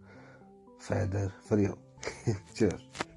verder 0.78 1.34
vir 1.48 1.60
jou. 1.60 1.78
Cheers 2.56 3.13